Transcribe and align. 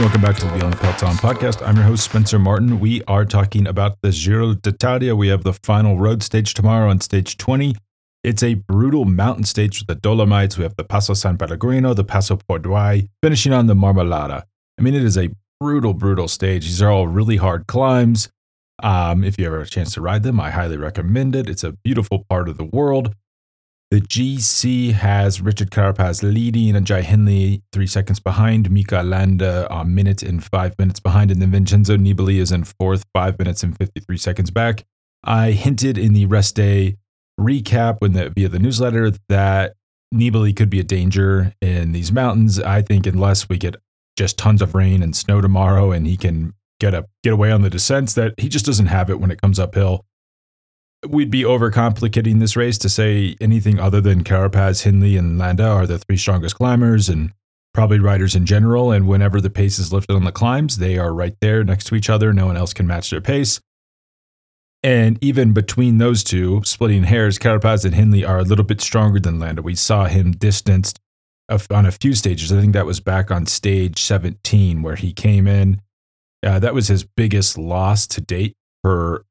welcome 0.00 0.22
back 0.22 0.34
to 0.34 0.46
the 0.46 0.52
Beyond 0.52 0.78
Peloton 0.78 1.16
podcast. 1.16 1.66
I'm 1.66 1.76
your 1.76 1.84
host, 1.84 2.04
Spencer 2.04 2.38
Martin. 2.38 2.80
We 2.80 3.02
are 3.04 3.26
talking 3.26 3.66
about 3.66 3.98
the 4.00 4.10
Giro 4.10 4.54
d'Italia. 4.54 5.14
We 5.14 5.28
have 5.28 5.44
the 5.44 5.52
final 5.52 5.98
road 5.98 6.22
stage 6.22 6.54
tomorrow 6.54 6.88
on 6.88 7.02
stage 7.02 7.36
20. 7.36 7.74
It's 8.24 8.42
a 8.42 8.54
brutal 8.54 9.04
mountain 9.04 9.44
stage 9.44 9.78
with 9.78 9.88
the 9.88 9.94
Dolomites. 9.94 10.56
We 10.56 10.62
have 10.62 10.74
the 10.76 10.84
Passo 10.84 11.14
San 11.14 11.36
Pellegrino, 11.36 11.92
the 11.92 12.04
Passo 12.04 12.38
Pordoi, 12.38 13.08
finishing 13.22 13.52
on 13.52 13.66
the 13.66 13.74
Marmolada. 13.74 14.44
I 14.78 14.82
mean, 14.82 14.94
it 14.94 15.04
is 15.04 15.18
a 15.18 15.28
brutal, 15.60 15.92
brutal 15.92 16.28
stage. 16.28 16.64
These 16.64 16.80
are 16.80 16.90
all 16.90 17.06
really 17.06 17.36
hard 17.36 17.66
climbs. 17.66 18.30
Um, 18.82 19.22
if 19.22 19.38
you 19.38 19.44
ever 19.44 19.58
have 19.58 19.66
a 19.66 19.70
chance 19.70 19.92
to 19.94 20.00
ride 20.00 20.22
them, 20.22 20.40
I 20.40 20.48
highly 20.48 20.78
recommend 20.78 21.36
it. 21.36 21.46
It's 21.46 21.64
a 21.64 21.72
beautiful 21.72 22.24
part 22.30 22.48
of 22.48 22.56
the 22.56 22.64
world. 22.64 23.14
The 23.90 24.00
GC 24.00 24.92
has 24.92 25.40
Richard 25.40 25.72
Carapaz 25.72 26.22
leading 26.22 26.76
and 26.76 26.86
Jai 26.86 27.02
Hindley 27.02 27.64
three 27.72 27.88
seconds 27.88 28.20
behind. 28.20 28.70
Mikel 28.70 29.02
Landa 29.02 29.66
a 29.68 29.84
minute 29.84 30.22
and 30.22 30.44
five 30.44 30.78
minutes 30.78 31.00
behind. 31.00 31.32
And 31.32 31.42
then 31.42 31.50
Vincenzo 31.50 31.96
Nibali 31.96 32.36
is 32.36 32.52
in 32.52 32.62
fourth, 32.62 33.04
five 33.12 33.36
minutes 33.40 33.64
and 33.64 33.76
53 33.76 34.16
seconds 34.16 34.52
back. 34.52 34.84
I 35.24 35.50
hinted 35.50 35.98
in 35.98 36.12
the 36.12 36.26
rest 36.26 36.54
day 36.54 36.98
recap 37.40 37.96
when 38.00 38.12
the, 38.12 38.30
via 38.30 38.48
the 38.48 38.60
newsletter 38.60 39.10
that 39.28 39.74
Nibali 40.14 40.54
could 40.54 40.70
be 40.70 40.78
a 40.78 40.84
danger 40.84 41.52
in 41.60 41.90
these 41.90 42.12
mountains. 42.12 42.60
I 42.60 42.82
think 42.82 43.08
unless 43.08 43.48
we 43.48 43.58
get 43.58 43.74
just 44.16 44.38
tons 44.38 44.62
of 44.62 44.76
rain 44.76 45.02
and 45.02 45.16
snow 45.16 45.40
tomorrow 45.40 45.90
and 45.90 46.06
he 46.06 46.16
can 46.16 46.54
get 46.78 46.94
a 46.94 47.06
get 47.24 47.32
away 47.32 47.50
on 47.50 47.62
the 47.62 47.70
descents 47.70 48.14
that 48.14 48.34
he 48.38 48.48
just 48.48 48.66
doesn't 48.66 48.86
have 48.86 49.10
it 49.10 49.18
when 49.18 49.32
it 49.32 49.40
comes 49.40 49.58
uphill 49.58 50.04
we'd 51.08 51.30
be 51.30 51.42
overcomplicating 51.42 52.40
this 52.40 52.56
race 52.56 52.78
to 52.78 52.88
say 52.88 53.36
anything 53.40 53.78
other 53.78 54.00
than 54.00 54.24
Carapaz, 54.24 54.82
Hindley, 54.82 55.16
and 55.16 55.38
Landa 55.38 55.66
are 55.66 55.86
the 55.86 55.98
three 55.98 56.16
strongest 56.16 56.56
climbers 56.56 57.08
and 57.08 57.32
probably 57.72 57.98
riders 57.98 58.34
in 58.34 58.46
general. 58.46 58.92
And 58.92 59.08
whenever 59.08 59.40
the 59.40 59.50
pace 59.50 59.78
is 59.78 59.92
lifted 59.92 60.14
on 60.14 60.24
the 60.24 60.32
climbs, 60.32 60.78
they 60.78 60.98
are 60.98 61.14
right 61.14 61.34
there 61.40 61.64
next 61.64 61.84
to 61.86 61.94
each 61.94 62.10
other. 62.10 62.32
No 62.32 62.46
one 62.46 62.56
else 62.56 62.74
can 62.74 62.86
match 62.86 63.10
their 63.10 63.20
pace. 63.20 63.60
And 64.82 65.18
even 65.22 65.52
between 65.52 65.98
those 65.98 66.24
two, 66.24 66.62
splitting 66.64 67.04
hairs, 67.04 67.38
Carapaz 67.38 67.84
and 67.84 67.94
Hindley 67.94 68.24
are 68.24 68.38
a 68.38 68.44
little 68.44 68.64
bit 68.64 68.80
stronger 68.80 69.20
than 69.20 69.38
Landa. 69.38 69.62
We 69.62 69.74
saw 69.74 70.06
him 70.06 70.32
distanced 70.32 70.98
on 71.70 71.86
a 71.86 71.92
few 71.92 72.14
stages. 72.14 72.52
I 72.52 72.60
think 72.60 72.72
that 72.74 72.86
was 72.86 73.00
back 73.00 73.30
on 73.30 73.46
stage 73.46 74.00
17 74.02 74.82
where 74.82 74.96
he 74.96 75.12
came 75.12 75.46
in. 75.46 75.82
Uh, 76.42 76.58
that 76.58 76.74
was 76.74 76.88
his 76.88 77.04
biggest 77.04 77.58
loss 77.58 78.06
to 78.06 78.20
date 78.20 78.54
for 78.82 79.26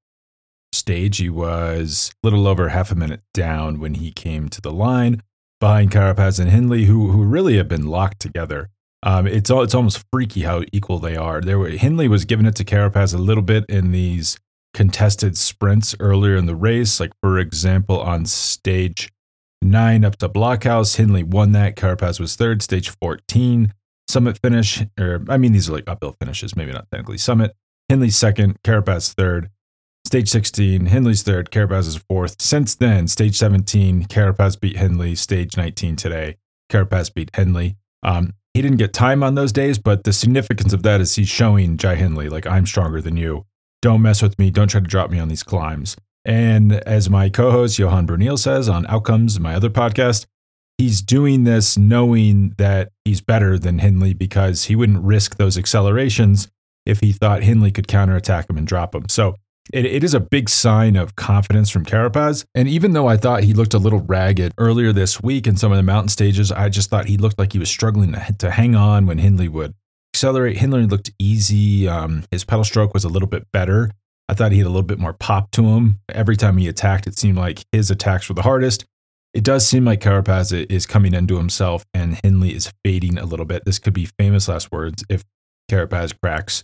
stage. 0.74 1.18
He 1.18 1.30
was 1.30 2.12
a 2.24 2.28
little 2.28 2.48
over 2.48 2.70
half 2.70 2.92
a 2.92 2.96
minute 2.96 3.22
down 3.34 3.80
when 3.80 3.96
he 3.96 4.12
came 4.12 4.50
to 4.50 4.62
the 4.62 4.72
line 4.72 5.24
behind 5.60 5.92
Carapaz 5.92 6.40
and 6.40 6.50
Hindley, 6.50 6.86
who 6.86 7.12
who 7.12 7.24
really 7.24 7.58
have 7.58 7.68
been 7.68 7.88
locked 7.88 8.20
together. 8.20 8.70
Um, 9.04 9.28
it's 9.28 9.50
all 9.50 9.64
it's 9.64 9.76
almost 9.76 10.04
freaky 10.12 10.42
how 10.42 10.64
equal 10.72 11.00
they 11.00 11.16
are. 11.16 11.42
There 11.42 11.60
were 11.60 11.70
Hindley 11.70 12.08
was 12.08 12.26
giving 12.26 12.46
it 12.46 12.56
to 12.56 12.66
Carapaz 12.66 13.14
a 13.14 13.18
little 13.18 13.44
bit 13.44 13.66
in 13.70 13.92
these 13.92 14.38
contested 14.74 15.38
sprints 15.38 15.96
earlier 16.00 16.36
in 16.36 16.46
the 16.46 16.56
race, 16.56 17.00
like 17.00 17.12
for 17.22 17.40
example 17.40 18.00
on 18.00 18.26
stage 18.26 19.12
nine 19.62 20.06
up 20.06 20.18
to 20.18 20.30
Blockhouse. 20.30 20.98
Hindley 20.98 21.24
won 21.24 21.54
that. 21.54 21.76
Carapaz 21.76 22.20
was 22.20 22.36
third. 22.36 22.62
Stage 22.62 22.90
fourteen 22.90 23.74
summit 24.10 24.38
finish, 24.38 24.84
or 25.00 25.24
I 25.30 25.38
mean 25.38 25.54
these 25.54 25.70
are 25.70 25.74
like 25.74 25.88
uphill 25.88 26.16
finishes, 26.20 26.56
maybe 26.56 26.72
not 26.72 26.90
technically 26.92 27.18
summit. 27.18 27.56
Hindley 27.88 28.10
second, 28.10 28.62
Carapaz 28.64 29.14
third. 29.14 29.50
Stage 30.10 30.30
16, 30.30 30.88
Hindley's 30.88 31.22
third, 31.22 31.52
Carapaz 31.52 31.86
is 31.86 31.98
fourth. 31.98 32.42
Since 32.42 32.74
then, 32.74 33.08
stage 33.08 33.38
17, 33.38 34.06
Carapaz 34.06 34.60
beat 34.60 34.76
Hindley. 34.76 35.14
Stage 35.14 35.56
19 35.56 35.98
today, 35.98 36.38
Carapaz 36.68 37.14
beat 37.14 37.30
Hindley. 37.36 37.78
Um, 38.02 38.34
he 38.56 38.64
didn't 38.64 38.80
get 38.80 38.92
time 38.92 39.22
on 39.22 39.36
those 39.36 39.52
days, 39.52 39.78
but 39.78 40.06
the 40.06 40.12
significance 40.12 40.74
of 40.74 40.82
that 40.82 41.00
is 41.00 41.16
he's 41.16 41.30
showing 41.30 41.78
Jai 41.78 41.94
Hindley, 41.94 42.28
like, 42.28 42.48
I'm 42.48 42.66
stronger 42.66 43.02
than 43.02 43.18
you. 43.18 43.46
Don't 43.84 44.02
mess 44.02 44.24
with 44.24 44.40
me. 44.40 44.50
Don't 44.50 44.68
try 44.68 44.82
to 44.82 44.88
drop 44.88 45.12
me 45.12 45.20
on 45.20 45.28
these 45.28 45.44
climbs. 45.44 45.96
And 46.26 46.74
as 46.74 47.08
my 47.08 47.30
co 47.30 47.52
host, 47.52 47.78
Johan 47.78 48.08
Bruyneel, 48.08 48.40
says 48.40 48.68
on 48.68 48.88
Outcomes, 48.88 49.40
my 49.40 49.54
other 49.54 49.70
podcast, 49.70 50.26
he's 50.80 51.04
doing 51.04 51.44
this 51.44 51.78
knowing 51.78 52.56
that 52.58 52.90
he's 53.06 53.22
better 53.22 53.60
than 53.60 53.78
Hindley 53.78 54.16
because 54.16 54.64
he 54.64 54.76
wouldn't 54.76 55.04
risk 55.04 55.36
those 55.36 55.56
accelerations 55.56 56.48
if 56.88 57.00
he 57.00 57.12
thought 57.12 57.44
Hindley 57.44 57.70
could 57.70 57.88
counterattack 57.88 58.50
him 58.50 58.58
and 58.58 58.66
drop 58.66 58.96
him. 58.96 59.08
So 59.08 59.36
it, 59.74 59.86
it 59.86 60.04
is 60.04 60.14
a 60.14 60.20
big 60.20 60.50
sign 60.50 60.96
of 60.96 61.16
confidence 61.16 61.70
from 61.70 61.86
Carapaz. 61.86 62.46
And 62.56 62.68
even 62.68 62.94
though 62.94 63.08
I 63.08 63.18
thought 63.18 63.44
he 63.44 63.54
looked 63.54 63.74
a 63.74 63.80
little 63.80 64.02
ragged 64.02 64.54
earlier 64.58 64.92
this 64.92 65.22
week 65.22 65.48
in 65.48 65.58
some 65.58 65.72
of 65.72 65.78
the 65.78 65.84
mountain 65.84 66.10
stages, 66.10 66.52
I 66.52 66.70
just 66.70 66.90
thought 66.90 67.06
he 67.06 67.18
looked 67.18 67.40
like 67.40 67.54
he 67.54 67.60
was 67.60 67.70
struggling 67.70 68.16
to, 68.40 68.52
hang 68.52 68.76
on 68.76 69.06
when 69.06 69.18
Hindley 69.18 69.48
would 69.48 69.74
accelerate. 70.14 70.58
Hindley 70.58 70.86
looked 70.86 71.12
easy. 71.20 71.88
Um, 71.88 72.24
his 72.32 72.44
pedal 72.44 72.64
stroke 72.64 72.94
was 72.94 73.04
a 73.04 73.10
little 73.10 73.28
bit 73.28 73.46
better. 73.52 73.92
I 74.28 74.34
thought 74.34 74.52
he 74.52 74.60
had 74.60 74.68
a 74.68 74.70
little 74.70 74.84
bit 74.84 75.00
more 75.00 75.14
pop 75.14 75.52
to 75.52 75.64
him. 75.64 76.00
Every 76.10 76.36
time 76.36 76.58
he 76.58 76.68
attacked, 76.68 77.08
it 77.08 77.18
seemed 77.18 77.38
like 77.38 77.64
his 77.72 77.90
attacks 77.90 78.30
were 78.30 78.36
the 78.36 78.42
hardest. 78.42 78.86
It 79.34 79.44
does 79.44 79.68
seem 79.68 79.86
like 79.86 80.02
Carapaz 80.02 80.52
is 80.72 80.86
coming 80.86 81.14
into 81.14 81.38
himself 81.38 81.86
and 81.94 82.20
Hindley 82.24 82.56
is 82.56 82.74
fading 82.84 83.18
a 83.18 83.26
little 83.26 83.46
bit. 83.46 83.66
This 83.66 83.80
could 83.80 83.94
be 83.94 84.06
famous 84.18 84.48
last 84.48 84.72
words 84.72 85.04
if 85.10 85.24
Carapaz 85.70 86.14
cracks 86.22 86.64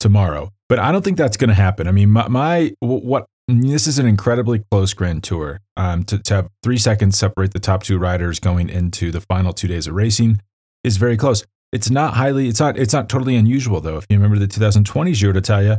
tomorrow. 0.00 0.52
But 0.68 0.78
I 0.78 0.92
don't 0.92 1.02
think 1.02 1.16
that's 1.16 1.36
going 1.36 1.48
to 1.48 1.54
happen. 1.54 1.86
I 1.86 1.92
mean, 1.92 2.10
my, 2.10 2.28
my 2.28 2.74
what 2.80 3.26
this 3.48 3.86
is 3.86 3.98
an 3.98 4.06
incredibly 4.06 4.64
close 4.70 4.92
Grand 4.92 5.22
Tour. 5.22 5.60
Um, 5.76 6.02
to, 6.04 6.18
to 6.18 6.34
have 6.34 6.48
three 6.62 6.78
seconds 6.78 7.16
separate 7.16 7.52
the 7.52 7.60
top 7.60 7.82
two 7.82 7.98
riders 7.98 8.40
going 8.40 8.68
into 8.68 9.10
the 9.10 9.20
final 9.20 9.52
two 9.52 9.68
days 9.68 9.86
of 9.86 9.94
racing 9.94 10.40
is 10.82 10.96
very 10.96 11.16
close. 11.16 11.44
It's 11.72 11.90
not 11.90 12.14
highly, 12.14 12.48
it's 12.48 12.60
not, 12.60 12.78
it's 12.78 12.92
not 12.92 13.08
totally 13.08 13.36
unusual 13.36 13.80
though. 13.80 13.98
If 13.98 14.06
you 14.08 14.16
remember 14.16 14.38
the 14.38 14.46
2020 14.46 15.12
Giro 15.12 15.32
d'Italia, 15.32 15.78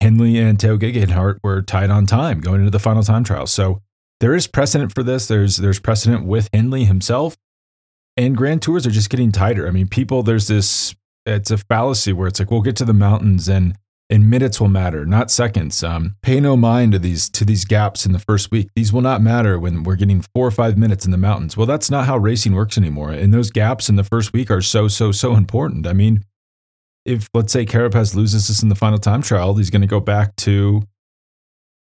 Hindley 0.00 0.38
and 0.38 0.58
Tao 0.58 0.76
Geoghegan 0.76 1.38
were 1.42 1.62
tied 1.62 1.90
on 1.90 2.06
time 2.06 2.40
going 2.40 2.60
into 2.60 2.70
the 2.70 2.78
final 2.78 3.02
time 3.02 3.22
trial. 3.22 3.46
So 3.46 3.82
there 4.20 4.34
is 4.34 4.46
precedent 4.46 4.94
for 4.94 5.02
this. 5.02 5.26
There's 5.28 5.58
there's 5.58 5.78
precedent 5.78 6.26
with 6.26 6.48
Hindley 6.52 6.84
himself, 6.84 7.36
and 8.16 8.36
Grand 8.36 8.62
Tours 8.62 8.86
are 8.86 8.90
just 8.90 9.10
getting 9.10 9.30
tighter. 9.30 9.68
I 9.68 9.70
mean, 9.70 9.88
people 9.88 10.22
there's 10.22 10.48
this 10.48 10.94
it's 11.26 11.50
a 11.50 11.58
fallacy 11.58 12.12
where 12.12 12.28
it's 12.28 12.38
like 12.38 12.50
we'll 12.50 12.62
get 12.62 12.76
to 12.76 12.84
the 12.84 12.92
mountains 12.92 13.48
and 13.48 13.76
and 14.10 14.28
minutes 14.28 14.60
will 14.60 14.68
matter, 14.68 15.06
not 15.06 15.30
seconds. 15.30 15.84
Um, 15.84 16.16
pay 16.20 16.40
no 16.40 16.56
mind 16.56 16.92
to 16.92 16.98
these 16.98 17.30
to 17.30 17.44
these 17.44 17.64
gaps 17.64 18.04
in 18.04 18.12
the 18.12 18.18
first 18.18 18.50
week. 18.50 18.68
These 18.74 18.92
will 18.92 19.02
not 19.02 19.22
matter 19.22 19.58
when 19.58 19.84
we're 19.84 19.96
getting 19.96 20.20
four 20.34 20.46
or 20.46 20.50
five 20.50 20.76
minutes 20.76 21.04
in 21.04 21.12
the 21.12 21.16
mountains. 21.16 21.56
Well, 21.56 21.66
that's 21.66 21.90
not 21.90 22.06
how 22.06 22.18
racing 22.18 22.54
works 22.54 22.76
anymore. 22.76 23.12
And 23.12 23.32
those 23.32 23.50
gaps 23.50 23.88
in 23.88 23.94
the 23.94 24.04
first 24.04 24.32
week 24.32 24.50
are 24.50 24.62
so 24.62 24.88
so 24.88 25.12
so 25.12 25.36
important. 25.36 25.86
I 25.86 25.92
mean, 25.92 26.24
if 27.04 27.28
let's 27.34 27.52
say 27.52 27.64
Carapaz 27.64 28.16
loses 28.16 28.48
this 28.48 28.62
in 28.62 28.68
the 28.68 28.74
final 28.74 28.98
time 28.98 29.22
trial, 29.22 29.54
he's 29.54 29.70
going 29.70 29.82
to 29.82 29.86
go 29.86 30.00
back 30.00 30.34
to 30.36 30.82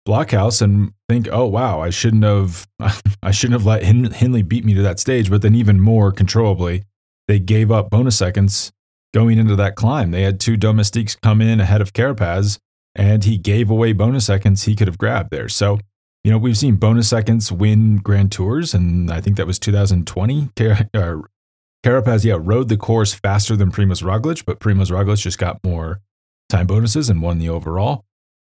Blockhouse 0.06 0.62
and 0.62 0.92
think, 1.08 1.28
"Oh 1.32 1.46
wow, 1.46 1.80
I 1.80 1.90
shouldn't 1.90 2.22
have 2.22 2.68
I 3.22 3.32
shouldn't 3.32 3.60
have 3.60 3.66
let 3.66 3.82
Hindley 3.82 4.42
beat 4.42 4.64
me 4.64 4.74
to 4.74 4.82
that 4.82 5.00
stage." 5.00 5.28
But 5.28 5.42
then 5.42 5.56
even 5.56 5.80
more 5.80 6.12
controllably, 6.12 6.84
they 7.26 7.40
gave 7.40 7.72
up 7.72 7.90
bonus 7.90 8.16
seconds 8.16 8.72
going 9.12 9.38
into 9.38 9.56
that 9.56 9.76
climb. 9.76 10.10
They 10.10 10.22
had 10.22 10.40
two 10.40 10.56
domestiques 10.56 11.16
come 11.16 11.40
in 11.40 11.60
ahead 11.60 11.80
of 11.80 11.92
Carapaz, 11.92 12.58
and 12.94 13.24
he 13.24 13.38
gave 13.38 13.70
away 13.70 13.92
bonus 13.92 14.26
seconds 14.26 14.64
he 14.64 14.74
could 14.74 14.88
have 14.88 14.98
grabbed 14.98 15.30
there. 15.30 15.48
So, 15.48 15.78
you 16.24 16.30
know, 16.30 16.38
we've 16.38 16.56
seen 16.58 16.76
bonus 16.76 17.08
seconds 17.08 17.50
win 17.50 17.96
Grand 17.98 18.32
Tours, 18.32 18.74
and 18.74 19.10
I 19.10 19.20
think 19.20 19.36
that 19.36 19.46
was 19.46 19.58
2020. 19.58 20.48
Car- 20.56 21.22
Carapaz, 21.84 22.24
yeah, 22.24 22.38
rode 22.38 22.68
the 22.68 22.76
course 22.76 23.12
faster 23.12 23.56
than 23.56 23.72
Primoz 23.72 24.02
Roglic, 24.02 24.44
but 24.44 24.60
Primoz 24.60 24.90
Roglic 24.90 25.20
just 25.20 25.38
got 25.38 25.62
more 25.64 26.00
time 26.48 26.66
bonuses 26.66 27.10
and 27.10 27.20
won 27.20 27.38
the 27.38 27.48
overall. 27.48 28.04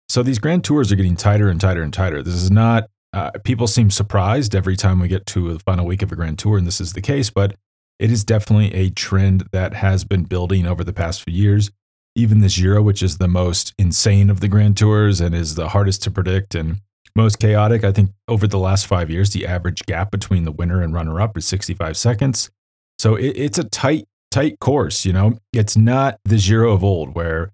So 0.09 0.21
these 0.21 0.37
Grand 0.37 0.63
Tours 0.63 0.91
are 0.91 0.95
getting 0.95 1.15
tighter 1.15 1.49
and 1.49 1.59
tighter 1.59 1.81
and 1.81 1.91
tighter. 1.91 2.21
This 2.21 2.35
is 2.35 2.51
not, 2.51 2.89
uh, 3.13 3.31
people 3.43 3.65
seem 3.65 3.89
surprised 3.89 4.53
every 4.53 4.75
time 4.75 4.99
we 4.99 5.07
get 5.07 5.25
to 5.27 5.53
the 5.53 5.59
final 5.59 5.85
week 5.85 6.03
of 6.03 6.11
a 6.11 6.15
Grand 6.15 6.37
Tour, 6.37 6.57
and 6.57 6.67
this 6.67 6.79
is 6.79 6.93
the 6.93 7.01
case, 7.01 7.31
but 7.31 7.55
it 7.99 8.11
is 8.11 8.23
definitely 8.23 8.73
a 8.73 8.89
trend 8.89 9.47
that 9.51 9.73
has 9.73 10.03
been 10.03 10.23
building 10.23 10.65
over 10.65 10.83
the 10.83 10.93
past 10.93 11.23
few 11.23 11.33
years. 11.33 11.71
Even 12.15 12.41
this 12.41 12.57
Giro, 12.57 12.81
which 12.81 13.01
is 13.01 13.17
the 13.17 13.27
most 13.27 13.73
insane 13.77 14.29
of 14.29 14.39
the 14.39 14.47
Grand 14.47 14.77
Tours 14.77 15.19
and 15.19 15.33
is 15.33 15.55
the 15.55 15.69
hardest 15.69 16.03
to 16.03 16.11
predict 16.11 16.53
and 16.53 16.77
most 17.15 17.39
chaotic, 17.39 17.83
I 17.83 17.91
think 17.91 18.11
over 18.27 18.47
the 18.47 18.59
last 18.59 18.87
five 18.87 19.09
years, 19.09 19.31
the 19.31 19.45
average 19.45 19.83
gap 19.85 20.11
between 20.11 20.45
the 20.45 20.51
winner 20.51 20.81
and 20.81 20.93
runner 20.93 21.21
up 21.21 21.37
is 21.37 21.45
65 21.45 21.95
seconds. 21.95 22.49
So 22.97 23.15
it, 23.15 23.37
it's 23.37 23.57
a 23.57 23.63
tight, 23.63 24.05
tight 24.31 24.59
course. 24.59 25.05
You 25.05 25.13
know, 25.13 25.37
it's 25.51 25.77
not 25.77 26.19
the 26.25 26.37
Giro 26.37 26.73
of 26.73 26.83
old 26.83 27.15
where 27.15 27.51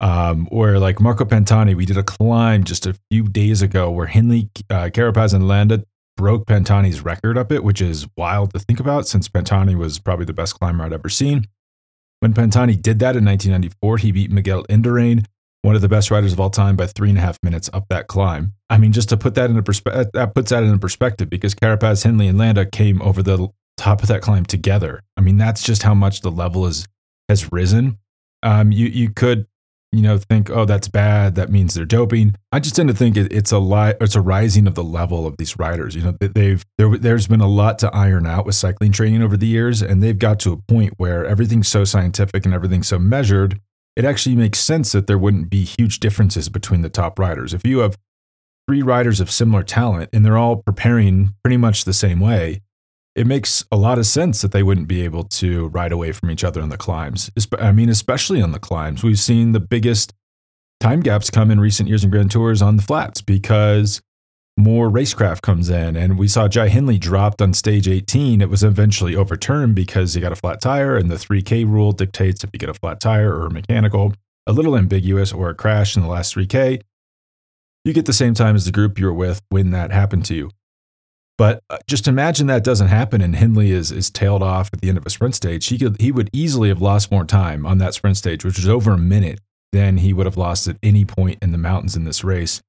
um, 0.00 0.46
where 0.46 0.78
like 0.78 1.00
Marco 1.00 1.24
Pantani, 1.24 1.74
we 1.74 1.84
did 1.84 1.98
a 1.98 2.02
climb 2.02 2.64
just 2.64 2.86
a 2.86 2.96
few 3.10 3.24
days 3.24 3.62
ago 3.62 3.90
where 3.90 4.06
Hindley, 4.06 4.48
uh, 4.70 4.90
Carapaz, 4.92 5.34
and 5.34 5.48
Landa 5.48 5.84
broke 6.18 6.46
Pantani's 6.46 7.00
record 7.00 7.38
up 7.38 7.52
it, 7.52 7.62
which 7.64 7.80
is 7.80 8.08
wild 8.16 8.52
to 8.52 8.58
think 8.58 8.80
about 8.80 9.06
since 9.06 9.28
Pantani 9.28 9.76
was 9.76 10.00
probably 10.00 10.26
the 10.26 10.34
best 10.34 10.58
climber 10.58 10.84
I'd 10.84 10.92
ever 10.92 11.08
seen. 11.08 11.46
When 12.18 12.34
Pantani 12.34 12.74
did 12.74 12.98
that 12.98 13.16
in 13.16 13.24
1994, 13.24 13.98
he 13.98 14.12
beat 14.12 14.30
Miguel 14.32 14.64
Indurain, 14.64 15.24
one 15.62 15.76
of 15.76 15.80
the 15.80 15.88
best 15.88 16.10
riders 16.10 16.32
of 16.32 16.40
all 16.40 16.50
time, 16.50 16.74
by 16.74 16.86
three 16.86 17.08
and 17.08 17.16
a 17.16 17.20
half 17.20 17.38
minutes 17.44 17.70
up 17.72 17.86
that 17.88 18.08
climb. 18.08 18.52
I 18.68 18.78
mean, 18.78 18.92
just 18.92 19.08
to 19.10 19.16
put 19.16 19.36
that 19.36 19.48
into 19.48 19.62
perspective, 19.62 20.10
that 20.12 20.34
puts 20.34 20.50
that 20.50 20.64
into 20.64 20.78
perspective 20.78 21.30
because 21.30 21.54
Carapaz, 21.54 22.02
Hindley, 22.02 22.26
and 22.26 22.36
Landa 22.36 22.66
came 22.66 23.00
over 23.00 23.22
the 23.22 23.48
top 23.76 24.02
of 24.02 24.08
that 24.08 24.20
climb 24.20 24.44
together. 24.44 25.00
I 25.16 25.20
mean, 25.20 25.38
that's 25.38 25.62
just 25.62 25.84
how 25.84 25.94
much 25.94 26.22
the 26.22 26.32
level 26.32 26.66
is 26.66 26.86
has 27.28 27.52
risen. 27.52 27.98
Um, 28.42 28.72
you 28.72 28.86
you 28.86 29.10
could 29.10 29.46
you 29.92 30.02
know 30.02 30.18
think 30.18 30.50
oh 30.50 30.64
that's 30.64 30.88
bad 30.88 31.34
that 31.36 31.50
means 31.50 31.74
they're 31.74 31.84
doping. 31.84 32.34
I 32.52 32.60
just 32.60 32.76
tend 32.76 32.88
to 32.88 32.94
think 32.94 33.16
it, 33.16 33.32
it's 33.32 33.52
a 33.52 33.58
li- 33.58 33.94
it's 34.00 34.14
a 34.14 34.20
rising 34.20 34.66
of 34.66 34.74
the 34.74 34.84
level 34.84 35.26
of 35.26 35.36
these 35.38 35.58
riders. 35.58 35.94
You 35.94 36.02
know 36.02 36.16
they've 36.20 36.64
there, 36.76 36.96
there's 36.98 37.26
been 37.26 37.40
a 37.40 37.48
lot 37.48 37.78
to 37.80 37.94
iron 37.94 38.26
out 38.26 38.46
with 38.46 38.54
cycling 38.54 38.92
training 38.92 39.22
over 39.22 39.36
the 39.36 39.46
years, 39.46 39.82
and 39.82 40.02
they've 40.02 40.18
got 40.18 40.40
to 40.40 40.52
a 40.52 40.56
point 40.56 40.94
where 40.96 41.24
everything's 41.24 41.68
so 41.68 41.84
scientific 41.84 42.44
and 42.44 42.54
everything's 42.54 42.88
so 42.88 42.98
measured. 42.98 43.60
It 43.96 44.04
actually 44.04 44.36
makes 44.36 44.60
sense 44.60 44.92
that 44.92 45.06
there 45.08 45.18
wouldn't 45.18 45.50
be 45.50 45.64
huge 45.64 45.98
differences 45.98 46.48
between 46.48 46.82
the 46.82 46.88
top 46.88 47.18
riders. 47.18 47.52
If 47.52 47.66
you 47.66 47.78
have 47.78 47.96
three 48.68 48.82
riders 48.82 49.18
of 49.18 49.30
similar 49.30 49.62
talent 49.62 50.10
and 50.12 50.24
they're 50.24 50.36
all 50.36 50.56
preparing 50.56 51.34
pretty 51.42 51.56
much 51.56 51.84
the 51.84 51.92
same 51.92 52.20
way, 52.20 52.60
it 53.18 53.26
makes 53.26 53.64
a 53.72 53.76
lot 53.76 53.98
of 53.98 54.06
sense 54.06 54.42
that 54.42 54.52
they 54.52 54.62
wouldn't 54.62 54.86
be 54.86 55.02
able 55.02 55.24
to 55.24 55.66
ride 55.70 55.90
away 55.90 56.12
from 56.12 56.30
each 56.30 56.44
other 56.44 56.62
on 56.62 56.68
the 56.68 56.76
climbs. 56.76 57.32
I 57.58 57.72
mean, 57.72 57.88
especially 57.88 58.40
on 58.40 58.52
the 58.52 58.60
climbs. 58.60 59.02
We've 59.02 59.18
seen 59.18 59.50
the 59.50 59.58
biggest 59.58 60.14
time 60.78 61.00
gaps 61.00 61.28
come 61.28 61.50
in 61.50 61.58
recent 61.58 61.88
years 61.88 62.04
in 62.04 62.10
Grand 62.10 62.30
Tours 62.30 62.62
on 62.62 62.76
the 62.76 62.82
flats 62.82 63.20
because 63.20 64.00
more 64.56 64.88
racecraft 64.88 65.42
comes 65.42 65.68
in. 65.68 65.96
And 65.96 66.16
we 66.16 66.28
saw 66.28 66.46
Jai 66.46 66.68
Hindley 66.68 66.96
dropped 66.96 67.42
on 67.42 67.54
stage 67.54 67.88
18. 67.88 68.40
It 68.40 68.48
was 68.48 68.62
eventually 68.62 69.16
overturned 69.16 69.74
because 69.74 70.14
he 70.14 70.20
got 70.20 70.30
a 70.30 70.36
flat 70.36 70.60
tire, 70.60 70.96
and 70.96 71.10
the 71.10 71.16
3K 71.16 71.68
rule 71.68 71.90
dictates 71.90 72.44
if 72.44 72.50
you 72.52 72.60
get 72.60 72.68
a 72.68 72.74
flat 72.74 73.00
tire 73.00 73.34
or 73.34 73.46
a 73.46 73.50
mechanical, 73.50 74.14
a 74.46 74.52
little 74.52 74.76
ambiguous, 74.76 75.32
or 75.32 75.50
a 75.50 75.54
crash 75.56 75.96
in 75.96 76.02
the 76.02 76.08
last 76.08 76.36
3K, 76.36 76.82
you 77.84 77.92
get 77.92 78.06
the 78.06 78.12
same 78.12 78.34
time 78.34 78.54
as 78.54 78.64
the 78.64 78.70
group 78.70 78.96
you're 78.96 79.12
with 79.12 79.40
when 79.48 79.72
that 79.72 79.90
happened 79.90 80.24
to 80.26 80.36
you. 80.36 80.50
But 81.38 81.62
uh, 81.70 81.78
just 81.86 82.08
imagine 82.08 82.48
that 82.48 82.64
doesn't 82.64 82.88
happen 82.88 83.22
and 83.22 83.36
Hindley 83.36 83.70
is 83.70 83.92
is 83.92 84.10
tailed 84.10 84.42
off 84.42 84.70
at 84.72 84.80
the 84.80 84.88
end 84.88 84.98
of 84.98 85.06
a 85.06 85.10
sprint 85.10 85.36
stage. 85.36 85.66
He 85.66 85.78
could 85.78 85.98
he 86.00 86.12
would 86.12 86.28
easily 86.32 86.68
have 86.68 86.82
lost 86.82 87.12
more 87.12 87.24
time 87.24 87.64
on 87.64 87.78
that 87.78 87.94
sprint 87.94 88.16
stage, 88.16 88.44
which 88.44 88.56
was 88.56 88.68
over 88.68 88.92
a 88.92 88.98
minute, 88.98 89.40
than 89.72 89.98
he 89.98 90.12
would 90.12 90.26
have 90.26 90.36
lost 90.36 90.66
at 90.66 90.76
any 90.82 91.04
point 91.04 91.38
in 91.40 91.52
the 91.52 91.58
mountains 91.58 91.96
in 91.96 92.04
this 92.04 92.24
race. 92.24 92.60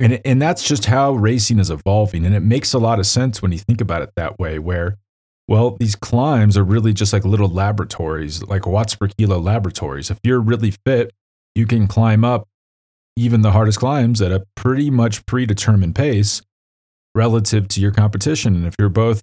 And 0.00 0.20
and 0.24 0.40
that's 0.40 0.66
just 0.66 0.86
how 0.86 1.12
racing 1.12 1.58
is 1.58 1.70
evolving, 1.70 2.24
and 2.24 2.34
it 2.34 2.40
makes 2.40 2.72
a 2.72 2.78
lot 2.78 2.98
of 2.98 3.06
sense 3.06 3.42
when 3.42 3.52
you 3.52 3.58
think 3.58 3.82
about 3.82 4.02
it 4.02 4.10
that 4.16 4.38
way. 4.38 4.58
Where, 4.58 4.96
well, 5.46 5.76
these 5.78 5.94
climbs 5.94 6.56
are 6.56 6.64
really 6.64 6.94
just 6.94 7.12
like 7.12 7.26
little 7.26 7.48
laboratories, 7.48 8.42
like 8.42 8.66
watts 8.66 8.94
per 8.94 9.08
kilo 9.08 9.38
laboratories. 9.38 10.10
If 10.10 10.18
you're 10.24 10.40
really 10.40 10.72
fit, 10.86 11.12
you 11.54 11.66
can 11.66 11.86
climb 11.86 12.24
up 12.24 12.48
even 13.16 13.42
the 13.42 13.52
hardest 13.52 13.78
climbs 13.78 14.20
at 14.22 14.32
a 14.32 14.46
pretty 14.54 14.90
much 14.90 15.24
predetermined 15.26 15.94
pace 15.94 16.42
relative 17.16 17.66
to 17.68 17.80
your 17.80 17.90
competition. 17.90 18.54
And 18.54 18.66
if 18.66 18.74
you're 18.78 18.88
both 18.88 19.22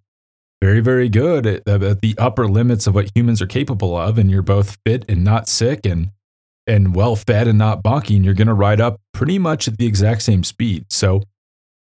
very, 0.62 0.82
very 0.82 1.10
good 1.10 1.46
at, 1.46 1.68
at, 1.68 2.02
the 2.02 2.16
upper 2.18 2.48
limits 2.48 2.88
of 2.88 2.96
what 2.96 3.12
humans 3.16 3.42
are 3.42 3.48
capable 3.48 3.96
of, 3.96 4.18
and 4.18 4.32
you're 4.32 4.42
both 4.42 4.78
fit 4.86 5.06
and 5.08 5.24
not 5.24 5.48
sick 5.48 5.86
and 5.86 6.12
and 6.66 6.96
well 6.96 7.18
fed 7.18 7.48
and 7.48 7.58
not 7.58 7.84
bonking, 7.84 8.24
you're 8.24 8.34
going 8.34 8.48
to 8.48 8.54
ride 8.54 8.80
up 8.80 9.02
pretty 9.14 9.38
much 9.38 9.68
at 9.68 9.78
the 9.78 9.86
exact 9.86 10.22
same 10.22 10.46
speed. 10.46 10.86
So 10.90 11.22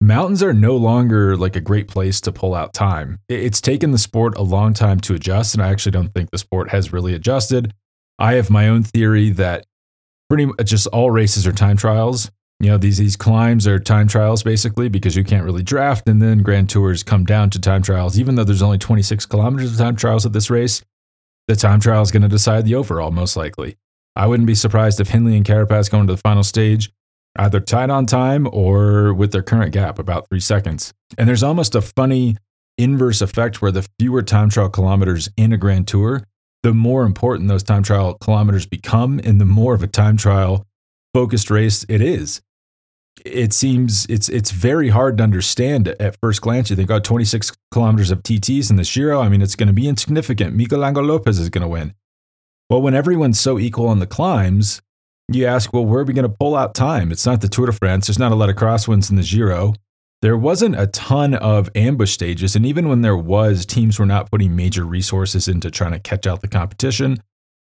mountains 0.01 0.45
are 0.45 0.55
no 0.55 0.77
longer 0.77 1.37
like 1.37 1.57
a 1.57 1.61
great 1.61 1.89
place 1.89 2.21
to 2.21 2.31
pull 2.31 2.55
out 2.55 2.73
time. 2.73 3.19
It's 3.29 3.61
taken 3.61 3.91
the 3.91 3.99
sport 3.99 4.37
a 4.37 4.43
long 4.43 4.73
time 4.73 5.01
to 5.01 5.15
adjust, 5.15 5.55
and 5.55 5.63
I 5.63 5.71
actually 5.71 5.93
don't 5.93 6.15
think 6.15 6.31
the 6.31 6.39
sport 6.39 6.71
has 6.71 6.93
really 6.93 7.15
adjusted. 7.15 7.75
I 8.21 8.35
have 8.35 8.49
my 8.51 8.69
own 8.69 8.85
theory 8.85 9.31
that 9.31 9.65
pretty 10.29 10.47
much 10.47 10.67
just 10.67 10.87
all 10.89 11.11
races 11.11 11.49
are 11.49 11.53
time 11.53 11.77
trials 11.77 12.31
you 12.61 12.69
know 12.71 12.79
these 12.79 12.99
these 12.99 13.17
climbs 13.17 13.67
are 13.67 13.79
time 13.79 14.07
trials 14.07 14.43
basically 14.43 14.89
because 14.89 15.17
you 15.17 15.25
can't 15.25 15.45
really 15.45 15.63
draft 15.63 16.09
and 16.09 16.21
then 16.21 16.43
grand 16.43 16.69
tours 16.69 17.03
come 17.03 17.25
down 17.25 17.51
to 17.51 17.59
time 17.59 17.83
trials. 17.83 18.19
Even 18.19 18.35
though 18.35 18.45
there's 18.45 18.63
only 18.63 18.79
26 18.79 19.27
kilometers 19.27 19.73
of 19.73 19.79
time 19.79 19.97
trials 19.97 20.27
at 20.27 20.33
this 20.33 20.51
race 20.51 20.83
the 21.49 21.57
time 21.57 21.81
trial 21.81 22.03
is 22.03 22.13
going 22.13 22.23
to 22.23 22.29
decide 22.29 22.65
the 22.65 22.77
overall 22.77 23.11
most 23.11 23.37
likely. 23.37 23.77
I 24.15 24.27
wouldn't 24.27 24.47
be 24.47 24.55
surprised 24.55 25.01
if 25.01 25.09
hindley 25.09 25.37
and 25.37 25.45
carapaz 25.45 25.91
go 25.91 26.01
into 26.01 26.13
the 26.13 26.21
final 26.21 26.45
stage 26.45 26.93
either 27.37 27.61
tied 27.61 27.91
on 27.91 28.07
time 28.07 28.49
or 28.53 29.15
with 29.15 29.33
their 29.33 29.43
current 29.43 29.73
gap 29.73 29.99
about 29.99 30.29
three 30.29 30.41
seconds. 30.41 30.93
And 31.17 31.29
there's 31.29 31.43
almost 31.43 31.75
a 31.75 31.81
funny 31.81 32.37
inverse 32.77 33.21
effect 33.21 33.63
where 33.63 33.73
the 33.73 33.87
fewer 33.99 34.23
time 34.23 34.51
trial 34.51 34.69
kilometers 34.69 35.29
in 35.37 35.53
a 35.53 35.57
grand 35.57 35.89
tour 35.89 36.23
the 36.63 36.75
more 36.75 37.05
important 37.05 37.49
those 37.49 37.63
time 37.63 37.83
trial 37.83 38.15
kilometers 38.15 38.67
become 38.67 39.21
and 39.25 39.41
the 39.41 39.47
more 39.47 39.75
of 39.75 39.83
a 39.83 39.87
time 39.87 40.17
trial 40.17 40.67
focused 41.15 41.51
race 41.51 41.85
it 41.89 42.01
is 42.01 42.41
it 43.25 43.53
seems 43.53 44.07
it's 44.07 44.29
it's 44.29 44.51
very 44.51 44.89
hard 44.89 45.19
to 45.19 45.25
understand 45.25 45.89
at 45.89 46.19
first 46.21 46.41
glance. 46.41 46.71
You 46.71 46.77
think, 46.77 46.91
oh, 46.91 47.01
26 47.01 47.53
kilometers 47.73 48.11
of 48.11 48.23
TTs 48.23 48.71
in 48.71 48.77
the 48.77 48.83
Giro. 48.83 49.21
I 49.21 49.29
mean, 49.29 49.43
it's 49.43 49.57
going 49.57 49.69
to 49.69 49.73
be 49.73 49.89
insignificant. 49.89 50.55
Miguel 50.55 50.85
Angel 50.85 51.05
Lopez 51.05 51.39
is 51.39 51.49
going 51.49 51.63
to 51.63 51.69
win. 51.69 51.95
Well, 52.69 52.83
when 52.83 52.95
everyone's 52.95 53.41
so 53.41 53.59
equal 53.59 53.89
on 53.89 53.99
the 53.99 54.07
climbs, 54.07 54.81
you 55.29 55.47
ask, 55.47 55.73
well, 55.73 55.85
where 55.85 56.01
are 56.01 56.05
we 56.05 56.13
going 56.13 56.29
to 56.29 56.37
pull 56.37 56.57
out 56.57 56.75
time? 56.75 57.13
It's 57.13 57.27
not 57.27 57.41
the 57.41 57.49
Tour 57.49 57.67
de 57.67 57.73
France. 57.73 58.07
There's 58.07 58.19
not 58.19 58.33
a 58.33 58.37
lot 58.37 58.51
of 58.51 58.57
crosswinds 58.57 59.11
in 59.11 59.17
the 59.17 59.23
Giro. 59.23 59.75
There 60.23 60.37
wasn't 60.37 60.79
a 60.79 60.87
ton 60.89 61.35
of 61.35 61.71
ambush 61.75 62.13
stages. 62.13 62.55
And 62.55 62.67
even 62.67 62.89
when 62.89 63.01
there 63.01 63.17
was, 63.17 63.65
teams 63.65 63.99
were 63.99 64.07
not 64.07 64.31
putting 64.31 64.55
major 64.55 64.85
resources 64.85 65.49
into 65.49 65.71
trying 65.71 65.93
to 65.93 65.99
catch 65.99 66.27
out 66.27 66.43
the 66.43 66.49
competition. 66.49 67.23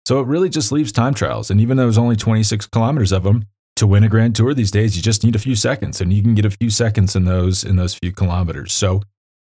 So 0.06 0.20
it 0.20 0.28
really 0.28 0.48
just 0.48 0.70
leaves 0.70 0.92
time 0.92 1.12
trials. 1.12 1.50
And 1.50 1.60
even 1.60 1.76
though 1.76 1.84
there's 1.84 1.98
only 1.98 2.16
26 2.16 2.66
kilometers 2.66 3.10
of 3.10 3.24
them, 3.24 3.46
to 3.76 3.86
win 3.86 4.02
a 4.04 4.08
grand 4.08 4.34
tour 4.34 4.54
these 4.54 4.70
days 4.70 4.96
you 4.96 5.02
just 5.02 5.22
need 5.22 5.36
a 5.36 5.38
few 5.38 5.54
seconds 5.54 6.00
and 6.00 6.12
you 6.12 6.22
can 6.22 6.34
get 6.34 6.44
a 6.44 6.50
few 6.50 6.70
seconds 6.70 7.14
in 7.14 7.24
those 7.24 7.62
in 7.64 7.76
those 7.76 7.94
few 7.94 8.12
kilometers. 8.12 8.72
So 8.72 9.02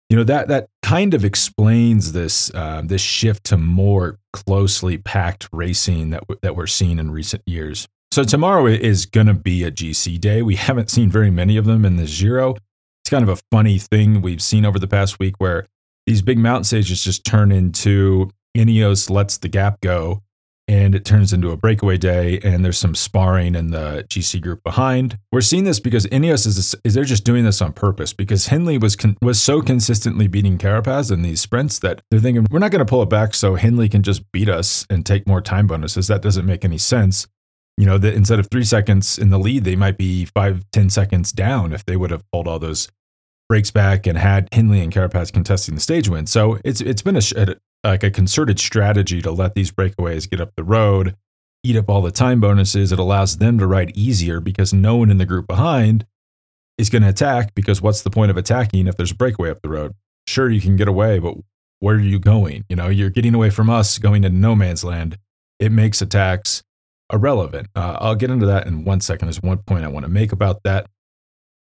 you 0.09 0.17
know 0.17 0.23
that 0.23 0.47
that 0.47 0.69
kind 0.81 1.13
of 1.13 1.23
explains 1.23 2.11
this 2.11 2.53
uh, 2.53 2.81
this 2.83 3.01
shift 3.01 3.43
to 3.45 3.57
more 3.57 4.19
closely 4.33 4.97
packed 4.97 5.47
racing 5.51 6.09
that 6.11 6.21
w- 6.21 6.39
that 6.41 6.55
we're 6.55 6.67
seeing 6.67 6.99
in 6.99 7.11
recent 7.11 7.43
years. 7.45 7.87
So 8.11 8.23
tomorrow 8.23 8.65
is 8.65 9.05
going 9.05 9.27
to 9.27 9.35
be 9.35 9.63
a 9.63 9.71
gc 9.71 10.19
day. 10.19 10.41
We 10.41 10.55
haven't 10.55 10.89
seen 10.89 11.09
very 11.09 11.29
many 11.29 11.57
of 11.57 11.65
them 11.65 11.85
in 11.85 11.95
the 11.95 12.05
Giro. 12.05 12.55
It's 13.01 13.09
kind 13.09 13.23
of 13.23 13.29
a 13.29 13.41
funny 13.51 13.77
thing 13.77 14.21
we've 14.21 14.41
seen 14.41 14.65
over 14.65 14.79
the 14.79 14.87
past 14.87 15.19
week 15.19 15.35
where 15.37 15.67
these 16.07 16.23
big 16.23 16.39
mountain 16.39 16.63
stages 16.63 17.03
just 17.03 17.23
turn 17.23 17.51
into 17.51 18.31
ineos 18.57 19.11
lets 19.11 19.37
the 19.37 19.47
gap 19.47 19.79
go 19.81 20.23
and 20.69 20.93
it 20.93 21.03
turns 21.03 21.33
into 21.33 21.49
a 21.49 21.57
breakaway 21.57 21.97
day 21.97 22.39
and 22.43 22.63
there's 22.63 22.77
some 22.77 22.93
sparring 22.93 23.55
in 23.55 23.71
the 23.71 24.05
GC 24.07 24.39
group 24.39 24.61
behind. 24.61 25.17
We're 25.31 25.41
seeing 25.41 25.63
this 25.63 25.79
because 25.79 26.05
Ineos 26.05 26.45
is, 26.45 26.75
is 26.83 26.93
they're 26.93 27.05
just 27.05 27.23
doing 27.23 27.43
this 27.43 27.59
on 27.59 27.73
purpose 27.73 28.13
because 28.13 28.45
Hindley 28.45 28.77
was 28.77 28.95
con, 28.95 29.17
was 29.19 29.41
so 29.41 29.63
consistently 29.63 30.27
beating 30.27 30.59
Carapaz 30.59 31.11
in 31.11 31.23
these 31.23 31.41
sprints 31.41 31.79
that 31.79 32.03
they're 32.11 32.19
thinking 32.19 32.45
we're 32.51 32.59
not 32.59 32.69
going 32.69 32.85
to 32.85 32.89
pull 32.89 33.01
it 33.01 33.09
back 33.09 33.33
so 33.33 33.55
Hindley 33.55 33.89
can 33.89 34.03
just 34.03 34.31
beat 34.31 34.47
us 34.47 34.85
and 34.91 35.03
take 35.03 35.27
more 35.27 35.41
time 35.41 35.65
bonuses. 35.65 36.07
That 36.07 36.21
doesn't 36.21 36.45
make 36.45 36.63
any 36.63 36.77
sense. 36.77 37.27
You 37.75 37.87
know, 37.87 37.97
that 37.97 38.13
instead 38.13 38.39
of 38.39 38.47
three 38.51 38.63
seconds 38.63 39.17
in 39.17 39.31
the 39.31 39.39
lead, 39.39 39.63
they 39.63 39.75
might 39.75 39.97
be 39.97 40.25
five, 40.25 40.69
ten 40.71 40.91
seconds 40.91 41.31
down 41.31 41.73
if 41.73 41.83
they 41.85 41.95
would 41.95 42.11
have 42.11 42.29
pulled 42.31 42.47
all 42.47 42.59
those 42.59 42.91
breaks 43.47 43.71
back 43.71 44.05
and 44.05 44.19
had 44.19 44.47
Hindley 44.51 44.81
and 44.81 44.93
Carapaz 44.93 45.33
contesting 45.33 45.73
the 45.73 45.81
stage 45.81 46.07
win. 46.07 46.27
So 46.27 46.59
it's 46.63 46.79
it's 46.81 47.01
been 47.01 47.15
a, 47.15 47.55
like 47.83 48.03
a 48.03 48.11
concerted 48.11 48.59
strategy 48.59 49.21
to 49.21 49.31
let 49.31 49.55
these 49.55 49.71
breakaways 49.71 50.29
get 50.29 50.41
up 50.41 50.53
the 50.55 50.63
road, 50.63 51.15
eat 51.63 51.75
up 51.75 51.89
all 51.89 52.01
the 52.01 52.11
time 52.11 52.39
bonuses. 52.39 52.91
It 52.91 52.99
allows 52.99 53.37
them 53.37 53.57
to 53.59 53.67
ride 53.67 53.95
easier 53.95 54.39
because 54.39 54.73
no 54.73 54.97
one 54.97 55.09
in 55.09 55.17
the 55.17 55.25
group 55.25 55.47
behind 55.47 56.05
is 56.77 56.89
going 56.89 57.01
to 57.01 57.09
attack 57.09 57.53
because 57.55 57.81
what's 57.81 58.01
the 58.01 58.09
point 58.09 58.31
of 58.31 58.37
attacking 58.37 58.87
if 58.87 58.95
there's 58.95 59.11
a 59.11 59.15
breakaway 59.15 59.49
up 59.49 59.61
the 59.61 59.69
road? 59.69 59.93
Sure, 60.27 60.49
you 60.49 60.61
can 60.61 60.75
get 60.75 60.87
away, 60.87 61.19
but 61.19 61.35
where 61.79 61.95
are 61.95 61.99
you 61.99 62.19
going? 62.19 62.65
You 62.69 62.75
know, 62.75 62.87
you're 62.87 63.09
getting 63.09 63.33
away 63.33 63.49
from 63.49 63.69
us 63.69 63.97
going 63.97 64.23
into 64.23 64.37
no 64.37 64.55
man's 64.55 64.83
land. 64.83 65.17
It 65.59 65.71
makes 65.71 66.01
attacks 66.01 66.63
irrelevant. 67.11 67.67
Uh, 67.75 67.97
I'll 67.99 68.15
get 68.15 68.29
into 68.29 68.45
that 68.45 68.67
in 68.67 68.85
one 68.85 69.01
second. 69.01 69.27
There's 69.27 69.41
one 69.41 69.57
point 69.59 69.83
I 69.83 69.87
want 69.87 70.05
to 70.05 70.11
make 70.11 70.31
about 70.31 70.63
that. 70.63 70.87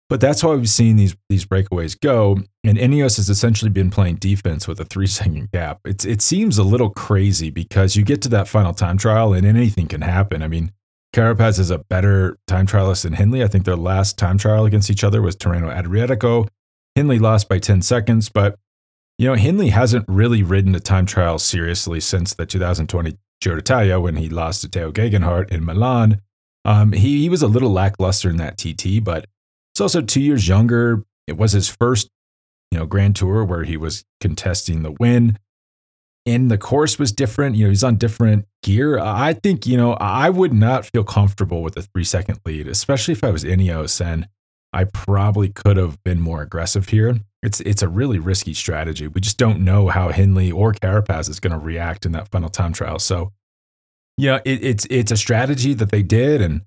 But 0.09 0.23
that's 0.23 0.43
why 0.43 0.55
we've 0.55 0.69
seen 0.69 0.97
these 0.97 1.15
these 1.29 1.45
breakaways 1.45 1.99
go. 1.99 2.39
And 2.65 2.79
Ineos 2.79 3.17
has 3.17 3.29
essentially 3.29 3.71
been 3.71 3.91
playing 3.91 4.17
defense 4.17 4.67
with 4.67 4.81
a 4.81 4.85
three 4.85 5.07
second 5.07 5.51
gap. 5.51 5.81
It's 5.85 6.05
it 6.05 6.23
seems 6.23 6.57
a 6.57 6.63
little 6.63 6.91
crazy 6.91 7.51
because 7.51 7.95
you 7.95 8.05
get 8.05 8.23
to 8.23 8.29
that 8.31 8.49
final 8.49 8.73
time 8.73 8.97
trial 8.97 9.35
and 9.35 9.47
anything 9.47 9.87
can 9.87 10.01
happen. 10.01 10.43
I 10.43 10.49
mean, 10.49 10.73
Carapaz 11.15 11.59
is 11.59 11.71
a 11.71 11.79
better 11.79 12.39
time 12.47 12.67
trialist 12.67 13.03
than 13.03 13.15
Hindley. 13.15 13.43
I 13.43 13.49
think 13.49 13.65
their 13.65 13.77
last 13.77 14.19
time 14.19 14.39
trial 14.39 14.65
against 14.65 14.91
each 14.91 15.05
other 15.05 15.21
was 15.21 15.37
Tirreno 15.37 15.75
Adriatico. 15.75 16.49
Hindley 16.95 17.19
lost 17.19 17.49
by 17.49 17.59
10 17.59 17.83
seconds, 17.83 18.29
but 18.29 18.59
you 19.19 19.27
know, 19.27 19.35
Hindley 19.35 19.69
hasn't 19.69 20.05
really 20.09 20.43
ridden 20.43 20.75
a 20.75 20.81
time 20.81 21.05
trial 21.05 21.39
seriously 21.39 22.01
since 22.01 22.35
the 22.35 22.47
2020 22.47 23.17
Giro 23.41 23.57
d'Italia 23.57 24.01
when 24.01 24.17
he 24.17 24.29
lost 24.29 24.63
to 24.63 24.69
Tao 24.69 24.91
Geoghegan 24.91 25.23
Hart 25.23 25.51
in 25.51 25.65
Milan. 25.65 26.21
Um, 26.65 26.93
he, 26.93 27.21
he 27.23 27.29
was 27.29 27.43
a 27.43 27.49
little 27.49 27.71
lackluster 27.71 28.31
in 28.31 28.37
that 28.37 28.59
TT, 28.59 29.03
but 29.03 29.27
He's 29.79 29.83
also 29.83 30.01
two 30.01 30.21
years 30.21 30.49
younger. 30.49 31.05
It 31.29 31.37
was 31.37 31.53
his 31.53 31.69
first, 31.69 32.11
you 32.73 32.81
know, 32.81 32.85
Grand 32.85 33.15
Tour 33.15 33.45
where 33.45 33.63
he 33.63 33.77
was 33.77 34.05
contesting 34.21 34.83
the 34.83 34.91
win. 34.99 35.39
And 36.27 36.51
the 36.51 36.59
course 36.59 36.99
was 36.99 37.13
different. 37.13 37.55
You 37.55 37.67
know, 37.67 37.71
he's 37.71 37.85
on 37.85 37.95
different 37.95 38.47
gear. 38.65 38.99
I 38.99 39.35
think, 39.35 39.69
you 39.69 39.77
know, 39.77 39.93
I 39.93 40.31
would 40.31 40.53
not 40.53 40.85
feel 40.87 41.05
comfortable 41.05 41.63
with 41.63 41.77
a 41.77 41.83
three 41.83 42.03
second 42.03 42.41
lead, 42.45 42.67
especially 42.67 43.13
if 43.13 43.23
I 43.23 43.31
was 43.31 43.45
Ineos 43.45 44.05
and 44.05 44.27
I 44.73 44.83
probably 44.83 45.49
could 45.49 45.77
have 45.77 46.03
been 46.03 46.21
more 46.21 46.43
aggressive 46.43 46.89
here. 46.89 47.17
It's 47.45 47.61
it's 47.61 47.83
a 47.83 47.89
really 47.89 48.19
risky 48.19 48.55
strategy. 48.55 49.07
We 49.07 49.21
just 49.21 49.39
don't 49.39 49.61
know 49.61 49.87
how 49.87 50.09
Hindley 50.09 50.51
or 50.51 50.73
Carapaz 50.73 51.31
is 51.31 51.39
going 51.39 51.53
to 51.53 51.59
react 51.59 52.05
in 52.05 52.11
that 52.13 52.33
final 52.33 52.49
time 52.49 52.73
trial. 52.73 52.99
So 52.99 53.33
Yeah, 54.17 54.41
it, 54.45 54.65
it's 54.65 54.89
it's 54.91 55.13
a 55.13 55.17
strategy 55.17 55.73
that 55.75 55.93
they 55.93 56.03
did, 56.03 56.43
and 56.43 56.63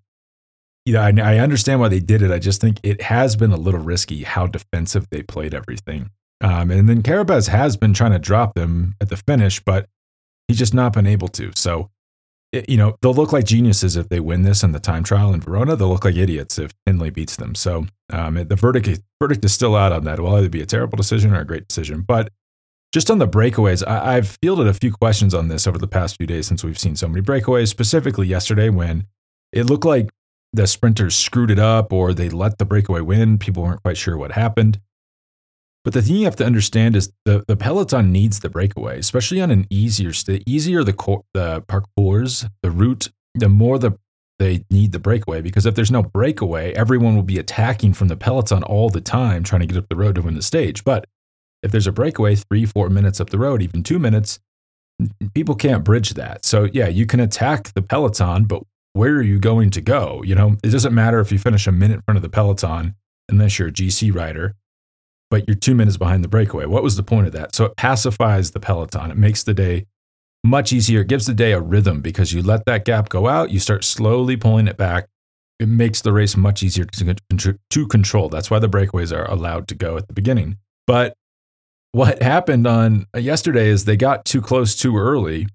know, 0.88 1.02
I, 1.02 1.14
I 1.36 1.38
understand 1.40 1.80
why 1.80 1.90
they 1.90 2.00
did 2.00 2.22
it. 2.22 2.32
I 2.32 2.40
just 2.40 2.62
think 2.62 2.80
it 2.84 3.02
has 3.02 3.36
been 3.36 3.52
a 3.52 3.58
little 3.58 3.80
risky 3.80 4.24
how 4.24 4.48
defensive 4.48 5.08
they 5.10 5.22
played 5.24 5.54
everything. 5.54 6.10
Um, 6.42 6.72
and 6.72 6.90
then 6.90 7.04
Carapaz 7.04 7.48
has 7.48 7.78
been 7.78 7.94
trying 7.94 8.12
to 8.12 8.20
drop 8.20 8.56
them 8.56 8.96
at 9.00 9.10
the 9.10 9.18
finish, 9.18 9.60
but 9.60 9.88
he's 10.48 10.58
just 10.58 10.74
not 10.74 10.94
been 10.94 11.08
able 11.08 11.28
to. 11.30 11.52
So, 11.56 11.90
it, 12.52 12.68
you 12.68 12.78
know, 12.78 12.98
they'll 13.02 13.14
look 13.14 13.32
like 13.32 13.46
geniuses 13.46 13.96
if 13.96 14.10
they 14.10 14.20
win 14.20 14.42
this 14.42 14.64
in 14.64 14.72
the 14.72 14.80
time 14.80 15.04
trial 15.04 15.34
in 15.34 15.40
Verona. 15.40 15.76
They'll 15.76 15.90
look 15.90 16.04
like 16.04 16.16
idiots 16.16 16.58
if 16.58 16.72
Hindley 16.86 17.12
beats 17.12 17.36
them. 17.36 17.54
So, 17.56 17.86
um, 18.12 18.36
the 18.36 18.56
verdict 18.56 19.02
verdict 19.22 19.46
is 19.46 19.54
still 19.54 19.76
out 19.76 19.92
on 19.92 20.04
that. 20.06 20.18
It 20.18 20.24
will 20.24 20.36
either 20.36 20.50
be 20.50 20.62
a 20.62 20.66
terrible 20.66 20.98
decision 20.98 21.34
or 21.34 21.42
a 21.42 21.46
great 21.46 21.68
decision. 21.68 22.02
But 22.02 22.32
just 22.92 23.10
on 23.12 23.20
the 23.20 23.28
breakaways, 23.28 23.88
I, 23.88 24.18
I've 24.18 24.38
fielded 24.42 24.68
a 24.68 24.74
few 24.74 24.92
questions 24.92 25.34
on 25.34 25.48
this 25.48 25.68
over 25.68 25.78
the 25.78 25.88
past 25.88 26.18
few 26.18 26.28
days 26.28 26.48
since 26.48 26.64
we've 26.64 26.80
seen 26.80 26.96
so 26.96 27.08
many 27.08 27.22
breakaways. 27.22 27.68
Specifically, 27.70 28.28
yesterday 28.28 28.70
when 28.70 29.06
it 29.54 29.66
looked 29.66 29.86
like 29.86 30.10
the 30.54 30.68
sprinters 30.68 31.16
screwed 31.16 31.52
it 31.52 31.60
up 31.60 31.94
or 31.94 32.14
they 32.14 32.30
let 32.30 32.58
the 32.58 32.66
breakaway 32.66 33.02
win. 33.02 33.38
People 33.38 33.64
weren't 33.64 33.82
quite 33.84 33.98
sure 33.98 34.18
what 34.18 34.34
happened. 34.34 34.80
But 35.84 35.94
the 35.94 36.02
thing 36.02 36.18
you 36.18 36.26
have 36.26 36.36
to 36.36 36.46
understand 36.46 36.96
is 36.96 37.12
the, 37.26 37.44
the 37.48 37.56
peloton 37.56 38.12
needs 38.12 38.40
the 38.40 38.50
breakaway, 38.50 39.00
especially 39.00 39.42
on 39.42 39.50
an 39.50 39.66
easier 39.70 40.12
the 40.12 40.44
easier 40.46 40.84
the 40.84 40.94
cor- 40.94 41.26
the 41.34 41.62
parcours, 41.62 42.46
the 42.62 42.70
route, 42.70 43.10
the 43.34 43.50
more 43.50 43.80
the 43.80 43.98
they 44.38 44.66
need 44.72 44.92
the 44.92 45.00
breakaway 45.00 45.40
because 45.40 45.68
if 45.68 45.76
there's 45.76 45.92
no 45.92 46.02
breakaway, 46.02 46.74
everyone 46.74 47.16
will 47.16 47.24
be 47.24 47.38
attacking 47.38 47.94
from 47.94 48.08
the 48.08 48.18
peloton 48.18 48.64
all 48.64 48.90
the 48.90 49.02
time 49.02 49.44
trying 49.44 49.62
to 49.62 49.68
get 49.68 49.78
up 49.78 49.88
the 49.88 49.96
road 49.96 50.16
to 50.16 50.22
win 50.22 50.34
the 50.34 50.42
stage. 50.42 50.84
But 50.84 51.06
if 51.62 51.72
there's 51.72 51.88
a 51.88 51.92
breakaway 51.92 52.36
3 52.36 52.66
4 52.66 52.90
minutes 52.90 53.20
up 53.20 53.30
the 53.30 53.38
road, 53.38 53.62
even 53.62 53.84
2 53.84 54.00
minutes, 54.00 54.40
people 55.36 55.56
can't 55.56 55.84
bridge 55.84 56.16
that. 56.16 56.44
So 56.44 56.68
yeah, 56.74 56.88
you 56.88 57.06
can 57.06 57.20
attack 57.20 57.74
the 57.74 57.84
peloton, 57.84 58.46
but 58.46 58.64
where 58.94 59.14
are 59.16 59.22
you 59.22 59.40
going 59.40 59.70
to 59.72 59.82
go? 59.82 60.22
You 60.24 60.36
know, 60.36 60.58
it 60.64 60.70
doesn't 60.70 60.94
matter 60.94 61.20
if 61.20 61.32
you 61.32 61.40
finish 61.40 61.68
a 61.68 61.72
minute 61.72 61.96
in 61.96 62.02
front 62.02 62.18
of 62.18 62.22
the 62.22 62.30
peloton 62.30 62.96
unless 63.30 63.58
you're 63.58 63.70
a 63.70 63.72
GC 63.72 64.14
rider, 64.14 64.56
but 65.30 65.48
you're 65.48 65.56
two 65.56 65.76
minutes 65.76 65.98
behind 65.98 66.24
the 66.24 66.28
breakaway. 66.28 66.66
What 66.66 66.84
was 66.84 66.98
the 66.98 67.04
point 67.04 67.28
of 67.28 67.34
that? 67.34 67.56
So 67.56 67.66
it 67.66 67.78
pacifies 67.78 68.52
the 68.52 68.60
peloton. 68.60 69.12
It 69.12 69.18
makes 69.18 69.44
the 69.44 69.54
day 69.54 69.86
much 70.44 70.74
easier. 70.74 71.02
It 71.02 71.08
gives 71.08 71.26
the 71.26 71.34
day 71.34 71.54
a 71.54 71.60
rhythm 71.60 72.02
because 72.02 72.34
you 72.34 72.42
let 72.42 72.66
that 72.66 72.86
gap 72.86 73.10
go 73.10 73.28
out, 73.28 73.52
you 73.52 73.60
start 73.60 73.84
slowly 73.84 74.36
pulling 74.36 74.68
it 74.68 74.78
back. 74.78 75.08
It 75.60 75.68
makes 75.68 76.02
the 76.02 76.12
race 76.12 76.36
much 76.36 76.64
easier 76.64 76.86
to, 76.86 77.60
to 77.70 77.88
control. 77.88 78.30
That's 78.30 78.50
why 78.50 78.60
the 78.60 78.68
breakaways 78.68 79.16
are 79.16 79.30
allowed 79.30 79.68
to 79.68 79.76
go 79.76 79.96
at 79.96 80.08
the 80.08 80.14
beginning. 80.14 80.58
But 80.88 81.14
what 81.92 82.22
happened 82.22 82.66
on 82.66 83.06
uh, 83.16 83.20
yesterday 83.20 83.68
is 83.68 83.86
they 83.86 83.98
got 83.98 84.26
too 84.26 84.42
close 84.42 84.76
too 84.76 84.98
early 84.98 85.48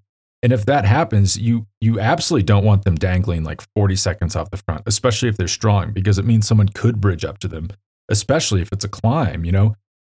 and 0.43 0.53
if 0.53 0.65
that 0.65 0.85
happens, 0.85 1.37
you 1.37 1.65
you 1.81 1.99
absolutely 1.99 2.43
don't 2.43 2.63
want 2.63 2.85
them 2.85 2.95
dangling 2.95 3.43
like 3.43 3.61
40 3.75 3.95
seconds 3.95 4.35
off 4.35 4.51
the 4.51 4.57
front, 4.57 4.83
especially 4.85 5.29
if 5.29 5.37
they're 5.37 5.47
strong, 5.47 5.93
because 5.93 6.19
it 6.19 6.25
means 6.25 6.47
someone 6.47 6.69
could 6.69 7.01
bridge 7.01 7.25
up 7.25 7.39
to 7.39 7.47
them, 7.47 7.69
especially 8.09 8.61
if 8.61 8.69
it's 8.71 8.85
a 8.85 8.89
climb, 8.89 9.45
you 9.45 9.51
know. 9.51 9.75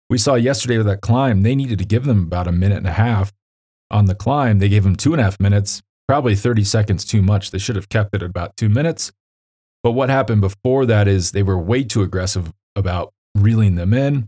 We 0.09 0.17
saw 0.17 0.35
yesterday 0.35 0.77
with 0.77 0.87
that 0.87 1.01
climb, 1.01 1.43
they 1.43 1.55
needed 1.55 1.79
to 1.79 1.85
give 1.85 2.05
them 2.05 2.23
about 2.23 2.47
a 2.47 2.51
minute 2.51 2.79
and 2.79 2.87
a 2.87 2.93
half 2.93 3.31
on 3.91 4.05
the 4.05 4.15
climb. 4.15 4.59
They 4.59 4.69
gave 4.69 4.83
them 4.83 4.95
two 4.95 5.13
and 5.13 5.21
a 5.21 5.23
half 5.23 5.39
minutes, 5.39 5.81
probably 6.07 6.35
30 6.35 6.63
seconds 6.63 7.05
too 7.05 7.21
much. 7.21 7.51
They 7.51 7.59
should 7.59 7.75
have 7.75 7.89
kept 7.89 8.15
it 8.15 8.23
at 8.23 8.29
about 8.29 8.57
two 8.57 8.69
minutes. 8.69 9.11
But 9.83 9.91
what 9.91 10.09
happened 10.09 10.41
before 10.41 10.85
that 10.87 11.07
is 11.07 11.31
they 11.31 11.43
were 11.43 11.57
way 11.57 11.83
too 11.83 12.01
aggressive 12.01 12.51
about 12.75 13.13
reeling 13.35 13.75
them 13.75 13.93
in. 13.93 14.27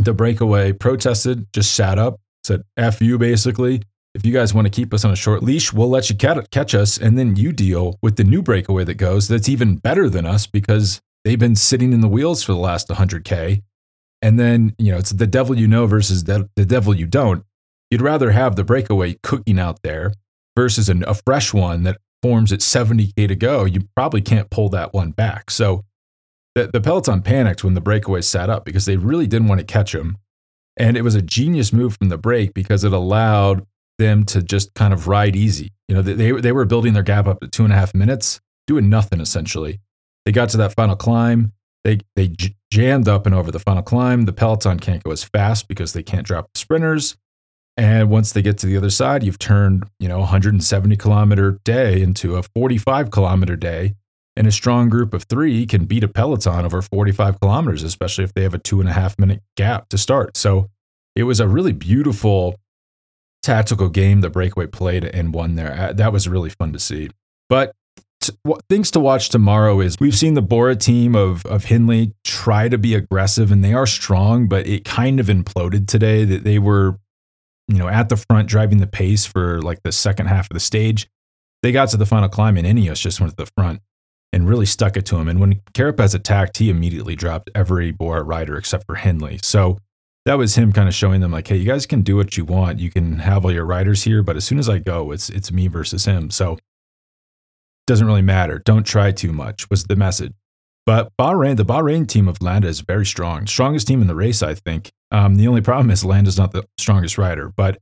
The 0.00 0.12
breakaway 0.12 0.72
protested, 0.72 1.46
just 1.52 1.74
sat 1.74 1.98
up, 1.98 2.20
said 2.44 2.64
F 2.76 3.00
you 3.00 3.16
basically 3.16 3.82
if 4.14 4.26
you 4.26 4.32
guys 4.32 4.52
want 4.52 4.66
to 4.66 4.70
keep 4.70 4.92
us 4.92 5.04
on 5.04 5.10
a 5.10 5.16
short 5.16 5.42
leash, 5.42 5.72
we'll 5.72 5.88
let 5.88 6.10
you 6.10 6.16
catch 6.16 6.74
us, 6.74 6.98
and 6.98 7.18
then 7.18 7.36
you 7.36 7.52
deal 7.52 7.98
with 8.02 8.16
the 8.16 8.24
new 8.24 8.42
breakaway 8.42 8.84
that 8.84 8.94
goes 8.94 9.28
that's 9.28 9.48
even 9.48 9.76
better 9.76 10.08
than 10.08 10.26
us 10.26 10.46
because 10.46 11.00
they've 11.24 11.38
been 11.38 11.56
sitting 11.56 11.92
in 11.92 12.00
the 12.00 12.08
wheels 12.08 12.42
for 12.42 12.52
the 12.52 12.58
last 12.58 12.88
100K. 12.88 13.62
And 14.20 14.38
then, 14.38 14.74
you 14.78 14.92
know, 14.92 14.98
it's 14.98 15.10
the 15.10 15.26
devil 15.26 15.58
you 15.58 15.66
know 15.66 15.86
versus 15.86 16.24
the, 16.24 16.48
the 16.56 16.64
devil 16.64 16.94
you 16.94 17.06
don't. 17.06 17.44
You'd 17.90 18.02
rather 18.02 18.30
have 18.30 18.56
the 18.56 18.64
breakaway 18.64 19.14
cooking 19.22 19.58
out 19.58 19.82
there 19.82 20.12
versus 20.56 20.88
an, 20.88 21.04
a 21.08 21.14
fresh 21.14 21.52
one 21.52 21.82
that 21.84 21.98
forms 22.22 22.52
at 22.52 22.60
70K 22.60 23.26
to 23.28 23.34
go. 23.34 23.64
You 23.64 23.80
probably 23.96 24.20
can't 24.20 24.50
pull 24.50 24.68
that 24.70 24.92
one 24.92 25.10
back. 25.10 25.50
So 25.50 25.84
the, 26.54 26.68
the 26.68 26.80
Peloton 26.80 27.22
panicked 27.22 27.64
when 27.64 27.74
the 27.74 27.80
breakaway 27.80 28.20
sat 28.20 28.48
up 28.48 28.64
because 28.64 28.84
they 28.84 28.96
really 28.96 29.26
didn't 29.26 29.48
want 29.48 29.60
to 29.60 29.66
catch 29.66 29.94
him. 29.94 30.18
And 30.76 30.96
it 30.96 31.02
was 31.02 31.14
a 31.14 31.22
genius 31.22 31.72
move 31.72 31.96
from 31.96 32.08
the 32.08 32.18
break 32.18 32.54
because 32.54 32.84
it 32.84 32.92
allowed 32.92 33.66
them 34.02 34.24
to 34.24 34.42
just 34.42 34.74
kind 34.74 34.92
of 34.92 35.08
ride 35.08 35.36
easy. 35.36 35.72
You 35.88 35.94
know, 35.94 36.02
they, 36.02 36.32
they 36.32 36.52
were 36.52 36.64
building 36.64 36.92
their 36.92 37.02
gap 37.02 37.26
up 37.26 37.40
to 37.40 37.48
two 37.48 37.64
and 37.64 37.72
a 37.72 37.76
half 37.76 37.94
minutes, 37.94 38.40
doing 38.66 38.90
nothing 38.90 39.20
essentially. 39.20 39.80
They 40.24 40.32
got 40.32 40.50
to 40.50 40.56
that 40.58 40.74
final 40.74 40.96
climb. 40.96 41.52
They, 41.84 42.00
they 42.14 42.28
j- 42.28 42.56
jammed 42.70 43.08
up 43.08 43.26
and 43.26 43.34
over 43.34 43.50
the 43.50 43.58
final 43.58 43.82
climb. 43.82 44.24
The 44.24 44.32
Peloton 44.32 44.78
can't 44.78 45.02
go 45.02 45.10
as 45.10 45.24
fast 45.24 45.68
because 45.68 45.92
they 45.92 46.02
can't 46.02 46.26
drop 46.26 46.48
the 46.52 46.58
sprinters. 46.60 47.16
And 47.76 48.10
once 48.10 48.32
they 48.32 48.42
get 48.42 48.58
to 48.58 48.66
the 48.66 48.76
other 48.76 48.90
side, 48.90 49.22
you've 49.22 49.38
turned, 49.38 49.84
you 49.98 50.08
know, 50.08 50.18
170 50.18 50.96
kilometer 50.96 51.58
day 51.64 52.02
into 52.02 52.36
a 52.36 52.42
45 52.42 53.10
kilometer 53.10 53.56
day. 53.56 53.94
And 54.36 54.46
a 54.46 54.52
strong 54.52 54.88
group 54.88 55.12
of 55.12 55.24
three 55.24 55.66
can 55.66 55.84
beat 55.84 56.04
a 56.04 56.08
Peloton 56.08 56.64
over 56.64 56.80
45 56.80 57.40
kilometers, 57.40 57.82
especially 57.82 58.24
if 58.24 58.32
they 58.32 58.42
have 58.42 58.54
a 58.54 58.58
two 58.58 58.80
and 58.80 58.88
a 58.88 58.92
half 58.92 59.18
minute 59.18 59.42
gap 59.56 59.88
to 59.90 59.98
start. 59.98 60.36
So 60.36 60.68
it 61.14 61.24
was 61.24 61.40
a 61.40 61.48
really 61.48 61.72
beautiful 61.72 62.56
tactical 63.42 63.88
game 63.88 64.20
that 64.20 64.30
Breakaway 64.30 64.66
played 64.66 65.04
and 65.04 65.34
won 65.34 65.56
there. 65.56 65.72
Uh, 65.72 65.92
that 65.92 66.12
was 66.12 66.28
really 66.28 66.50
fun 66.50 66.72
to 66.72 66.78
see. 66.78 67.10
But 67.48 67.72
things 68.68 68.90
to 68.92 69.00
watch 69.00 69.28
tomorrow 69.30 69.80
is 69.80 69.96
we've 69.98 70.14
seen 70.14 70.34
the 70.34 70.42
Bora 70.42 70.76
team 70.76 71.14
of 71.14 71.44
of 71.46 71.64
Hindley 71.64 72.12
try 72.24 72.68
to 72.68 72.78
be 72.78 72.94
aggressive 72.94 73.50
and 73.50 73.64
they 73.64 73.72
are 73.72 73.86
strong, 73.86 74.46
but 74.46 74.66
it 74.66 74.84
kind 74.84 75.18
of 75.20 75.26
imploded 75.26 75.88
today. 75.88 76.24
That 76.24 76.44
they 76.44 76.58
were, 76.58 76.98
you 77.68 77.78
know, 77.78 77.88
at 77.88 78.08
the 78.08 78.16
front 78.16 78.48
driving 78.48 78.78
the 78.78 78.86
pace 78.86 79.26
for 79.26 79.60
like 79.62 79.82
the 79.82 79.92
second 79.92 80.26
half 80.26 80.50
of 80.50 80.54
the 80.54 80.60
stage. 80.60 81.08
They 81.62 81.72
got 81.72 81.90
to 81.90 81.96
the 81.96 82.06
final 82.06 82.28
climb 82.28 82.56
and 82.56 82.66
Ineos 82.66 83.00
just 83.00 83.20
went 83.20 83.30
to 83.30 83.44
the 83.44 83.50
front 83.56 83.80
and 84.32 84.48
really 84.48 84.66
stuck 84.66 84.96
it 84.96 85.06
to 85.06 85.16
him. 85.16 85.28
And 85.28 85.40
when 85.40 85.60
Carapaz 85.74 86.14
attacked, 86.14 86.58
he 86.58 86.70
immediately 86.70 87.14
dropped 87.14 87.50
every 87.54 87.92
Bora 87.92 88.22
rider 88.22 88.56
except 88.56 88.86
for 88.86 88.96
Hindley. 88.96 89.38
So 89.42 89.78
that 90.24 90.38
was 90.38 90.54
him 90.54 90.72
kind 90.72 90.88
of 90.88 90.94
showing 90.94 91.20
them 91.20 91.32
like, 91.32 91.48
hey, 91.48 91.56
you 91.56 91.66
guys 91.66 91.86
can 91.86 92.02
do 92.02 92.16
what 92.16 92.36
you 92.36 92.44
want. 92.44 92.78
You 92.78 92.90
can 92.90 93.18
have 93.18 93.44
all 93.44 93.52
your 93.52 93.64
riders 93.64 94.04
here, 94.04 94.22
but 94.22 94.36
as 94.36 94.44
soon 94.44 94.58
as 94.58 94.68
I 94.68 94.78
go, 94.78 95.10
it's 95.10 95.28
it's 95.28 95.50
me 95.50 95.66
versus 95.66 96.04
him. 96.04 96.30
So 96.30 96.58
doesn't 97.86 98.06
really 98.06 98.22
matter. 98.22 98.60
Don't 98.64 98.86
try 98.86 99.10
too 99.10 99.32
much 99.32 99.68
was 99.68 99.84
the 99.84 99.96
message. 99.96 100.32
But 100.84 101.12
Bahrain, 101.16 101.56
the 101.56 101.64
Bahrain 101.64 102.08
team 102.08 102.26
of 102.28 102.40
Landa 102.40 102.68
is 102.68 102.80
very 102.80 103.06
strong, 103.06 103.46
strongest 103.46 103.86
team 103.86 104.00
in 104.00 104.08
the 104.08 104.14
race, 104.14 104.42
I 104.42 104.54
think. 104.54 104.90
Um, 105.10 105.36
the 105.36 105.46
only 105.46 105.60
problem 105.60 105.90
is 105.90 106.04
Landa's 106.04 106.38
not 106.38 106.52
the 106.52 106.64
strongest 106.78 107.18
rider, 107.18 107.52
but 107.56 107.78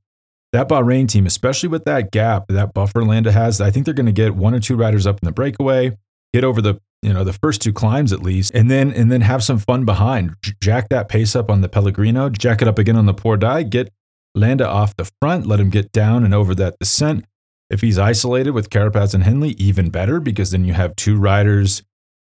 that 0.52 0.68
Bahrain 0.68 1.08
team, 1.08 1.26
especially 1.26 1.68
with 1.68 1.84
that 1.84 2.10
gap, 2.10 2.48
that 2.48 2.74
buffer 2.74 3.04
Landa 3.04 3.32
has, 3.32 3.60
I 3.60 3.70
think 3.70 3.84
they're 3.84 3.94
going 3.94 4.06
to 4.06 4.12
get 4.12 4.34
one 4.34 4.54
or 4.54 4.60
two 4.60 4.76
riders 4.76 5.06
up 5.06 5.18
in 5.22 5.26
the 5.26 5.32
breakaway, 5.32 5.96
get 6.34 6.44
over 6.44 6.60
the 6.60 6.80
you 7.02 7.12
know 7.12 7.24
the 7.24 7.32
first 7.32 7.62
two 7.62 7.72
climbs 7.72 8.12
at 8.12 8.22
least 8.22 8.52
and 8.54 8.70
then 8.70 8.92
and 8.92 9.10
then 9.10 9.20
have 9.22 9.42
some 9.42 9.58
fun 9.58 9.84
behind. 9.84 10.34
Jack 10.60 10.88
that 10.90 11.08
pace 11.08 11.34
up 11.34 11.50
on 11.50 11.60
the 11.60 11.68
pellegrino 11.68 12.28
jack 12.28 12.60
it 12.62 12.68
up 12.68 12.78
again 12.78 12.96
on 12.96 13.06
the 13.06 13.14
Pordoi 13.14 13.68
get 13.68 13.92
landa 14.34 14.66
off 14.66 14.96
the 14.96 15.10
front 15.20 15.46
let 15.46 15.60
him 15.60 15.70
get 15.70 15.92
down 15.92 16.24
and 16.24 16.34
over 16.34 16.54
that 16.54 16.78
descent. 16.78 17.24
If 17.70 17.80
he's 17.80 17.98
isolated 17.98 18.50
with 18.50 18.70
carapaz 18.70 19.14
and 19.14 19.24
hindley 19.24 19.50
even 19.50 19.90
better 19.90 20.20
because 20.20 20.50
then 20.50 20.64
you 20.64 20.72
have 20.72 20.96
two 20.96 21.16
riders 21.16 21.82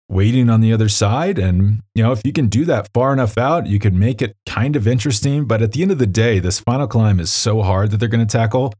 waiting 0.08 0.50
on 0.50 0.62
the 0.62 0.74
other 0.74 0.90
side. 0.90 1.40
And 1.40 1.82
you 1.96 2.04
know 2.04 2.12
if 2.12 2.22
you 2.26 2.32
can 2.32 2.48
do 2.48 2.66
that 2.66 2.90
far 2.94 3.12
enough 3.12 3.38
out 3.38 3.68
you 3.68 3.80
can 3.80 4.00
make 4.00 4.22
it 4.22 4.36
kind 4.46 4.76
of 4.76 4.88
interesting. 4.88 5.46
But 5.46 5.62
at 5.62 5.74
the 5.74 5.82
end 5.82 5.92
of 5.92 5.98
the 5.98 6.08
day 6.08 6.40
this 6.40 6.60
final 6.62 6.88
climb 6.88 7.20
is 7.20 7.32
so 7.32 7.62
hard 7.62 7.92
that 7.92 7.98
they're 7.98 8.10
going 8.10 8.26
to 8.26 8.38
tackle 8.38 8.74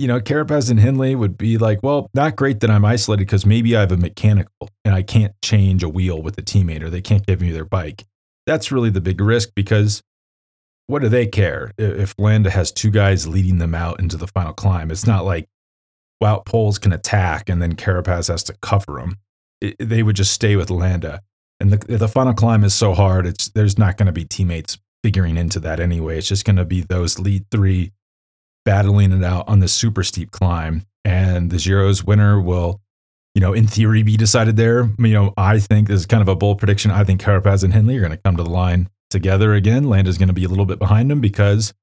you 0.00 0.08
know, 0.08 0.18
Carapaz 0.18 0.70
and 0.70 0.80
Hindley 0.80 1.14
would 1.14 1.36
be 1.36 1.58
like, 1.58 1.82
well, 1.82 2.08
not 2.14 2.34
great 2.34 2.60
that 2.60 2.70
I'm 2.70 2.86
isolated 2.86 3.26
because 3.26 3.44
maybe 3.44 3.76
I 3.76 3.80
have 3.80 3.92
a 3.92 3.98
mechanical 3.98 4.70
and 4.82 4.94
I 4.94 5.02
can't 5.02 5.34
change 5.42 5.82
a 5.82 5.90
wheel 5.90 6.22
with 6.22 6.38
a 6.38 6.42
teammate 6.42 6.82
or 6.82 6.88
they 6.88 7.02
can't 7.02 7.26
give 7.26 7.42
me 7.42 7.50
their 7.50 7.66
bike. 7.66 8.06
That's 8.46 8.72
really 8.72 8.88
the 8.88 9.02
big 9.02 9.20
risk 9.20 9.50
because 9.54 10.02
what 10.86 11.02
do 11.02 11.10
they 11.10 11.26
care 11.26 11.72
if 11.76 12.14
Landa 12.18 12.48
has 12.48 12.72
two 12.72 12.90
guys 12.90 13.28
leading 13.28 13.58
them 13.58 13.74
out 13.74 14.00
into 14.00 14.16
the 14.16 14.26
final 14.26 14.54
climb? 14.54 14.90
It's 14.90 15.06
not 15.06 15.26
like 15.26 15.50
Wout 16.22 16.46
Poels 16.46 16.80
can 16.80 16.94
attack 16.94 17.50
and 17.50 17.60
then 17.60 17.76
Carapaz 17.76 18.28
has 18.28 18.42
to 18.44 18.54
cover 18.62 18.94
them. 18.94 19.16
It, 19.60 19.76
they 19.78 20.02
would 20.02 20.16
just 20.16 20.32
stay 20.32 20.56
with 20.56 20.70
Landa. 20.70 21.20
And 21.60 21.74
the, 21.74 21.98
the 21.98 22.08
final 22.08 22.32
climb 22.32 22.64
is 22.64 22.72
so 22.72 22.94
hard, 22.94 23.26
it's 23.26 23.50
there's 23.50 23.76
not 23.76 23.98
going 23.98 24.06
to 24.06 24.12
be 24.12 24.24
teammates 24.24 24.78
figuring 25.04 25.36
into 25.36 25.60
that 25.60 25.78
anyway. 25.78 26.16
It's 26.16 26.28
just 26.28 26.46
going 26.46 26.56
to 26.56 26.64
be 26.64 26.80
those 26.80 27.18
lead 27.18 27.44
three 27.50 27.92
battling 28.64 29.12
it 29.12 29.24
out 29.24 29.48
on 29.48 29.60
this 29.60 29.72
super 29.72 30.02
steep 30.02 30.30
climb. 30.30 30.84
And 31.04 31.50
the 31.50 31.58
Giro's 31.58 32.04
winner 32.04 32.40
will, 32.40 32.80
you 33.34 33.40
know, 33.40 33.52
in 33.52 33.66
theory 33.66 34.02
be 34.02 34.16
decided 34.16 34.56
there. 34.56 34.90
You 34.98 35.14
know, 35.14 35.34
I 35.36 35.58
think 35.58 35.88
this 35.88 36.00
is 36.00 36.06
kind 36.06 36.22
of 36.22 36.28
a 36.28 36.36
bold 36.36 36.58
prediction. 36.58 36.90
I 36.90 37.04
think 37.04 37.20
Carapaz 37.20 37.64
and 37.64 37.72
Hindley 37.72 37.96
are 37.96 38.00
going 38.00 38.12
to 38.12 38.18
come 38.18 38.36
to 38.36 38.42
the 38.42 38.50
line 38.50 38.88
together 39.10 39.54
again. 39.54 39.84
Landa's 39.84 40.18
going 40.18 40.28
to 40.28 40.34
be 40.34 40.44
a 40.44 40.48
little 40.48 40.66
bit 40.66 40.78
behind 40.78 41.10
them 41.10 41.20
because 41.20 41.74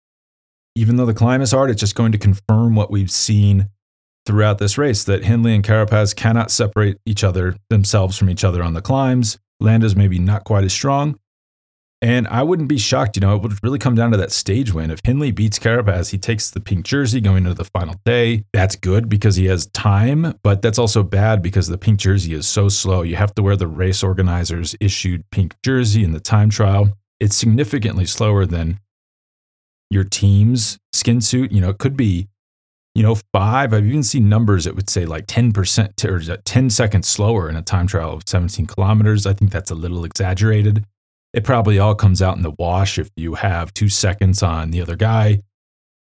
even 0.75 0.95
though 0.95 1.05
the 1.05 1.13
climb 1.13 1.41
is 1.41 1.51
hard, 1.51 1.69
it's 1.69 1.79
just 1.79 1.95
going 1.95 2.11
to 2.11 2.17
confirm 2.17 2.75
what 2.75 2.91
we've 2.91 3.11
seen 3.11 3.69
throughout 4.27 4.59
this 4.59 4.77
race 4.77 5.05
that 5.05 5.23
Hindley 5.23 5.55
and 5.55 5.63
Carapaz 5.63 6.15
cannot 6.15 6.51
separate 6.51 6.99
each 7.05 7.23
other 7.23 7.55
themselves 7.69 8.17
from 8.17 8.29
each 8.29 8.43
other 8.43 8.61
on 8.61 8.73
the 8.73 8.81
climbs. 8.81 9.39
Landa's 9.59 9.95
maybe 9.95 10.19
not 10.19 10.43
quite 10.43 10.65
as 10.65 10.73
strong. 10.73 11.17
And 12.01 12.27
I 12.27 12.43
wouldn't 12.43 12.69
be 12.69 12.77
shocked, 12.77 13.17
you 13.17 13.21
know, 13.21 13.35
it 13.35 13.41
would 13.41 13.63
really 13.63 13.79
come 13.79 13.95
down 13.95 14.11
to 14.11 14.17
that 14.17 14.31
stage 14.31 14.71
win. 14.71 14.91
If 14.91 14.99
Hindley 15.03 15.31
beats 15.31 15.57
Carapaz, 15.57 16.11
he 16.11 16.19
takes 16.19 16.51
the 16.51 16.59
pink 16.59 16.85
jersey 16.85 17.19
going 17.19 17.37
into 17.37 17.55
the 17.55 17.63
final 17.65 17.95
day. 18.05 18.43
That's 18.53 18.75
good 18.75 19.09
because 19.09 19.35
he 19.35 19.45
has 19.45 19.65
time, 19.67 20.35
but 20.43 20.61
that's 20.61 20.77
also 20.77 21.01
bad 21.01 21.41
because 21.41 21.67
the 21.67 21.77
pink 21.77 21.99
jersey 21.99 22.33
is 22.33 22.47
so 22.47 22.69
slow. 22.69 23.01
You 23.01 23.15
have 23.15 23.33
to 23.35 23.41
wear 23.41 23.55
the 23.55 23.67
race 23.67 24.03
organizers 24.03 24.75
issued 24.79 25.23
pink 25.31 25.55
jersey 25.65 26.03
in 26.03 26.11
the 26.11 26.19
time 26.19 26.51
trial. 26.51 26.89
It's 27.19 27.35
significantly 27.35 28.05
slower 28.05 28.45
than 28.45 28.79
your 29.89 30.03
team's 30.03 30.77
skin 30.93 31.19
suit. 31.19 31.51
You 31.51 31.61
know, 31.61 31.69
it 31.69 31.79
could 31.79 31.97
be 31.97 32.27
you 32.93 33.03
know, 33.03 33.13
five, 33.31 33.75
I've 33.75 33.85
even 33.85 34.01
seen 34.01 34.27
numbers 34.27 34.65
that 34.65 34.75
would 34.75 34.89
say 34.89 35.05
like 35.05 35.27
10% 35.27 36.03
or 36.03 36.37
10 36.37 36.69
seconds 36.71 37.07
slower 37.07 37.47
in 37.47 37.55
a 37.55 37.61
time 37.61 37.85
trial 37.85 38.11
of 38.11 38.23
17 38.25 38.65
kilometers. 38.65 39.27
I 39.27 39.33
think 39.33 39.51
that's 39.51 39.69
a 39.69 39.75
little 39.75 40.03
exaggerated. 40.03 40.83
It 41.33 41.43
probably 41.43 41.79
all 41.79 41.95
comes 41.95 42.21
out 42.21 42.37
in 42.37 42.43
the 42.43 42.53
wash 42.57 42.97
if 42.97 43.09
you 43.15 43.35
have 43.35 43.73
two 43.73 43.89
seconds 43.89 44.41
on 44.41 44.71
the 44.71 44.81
other 44.81 44.95
guy. 44.95 45.41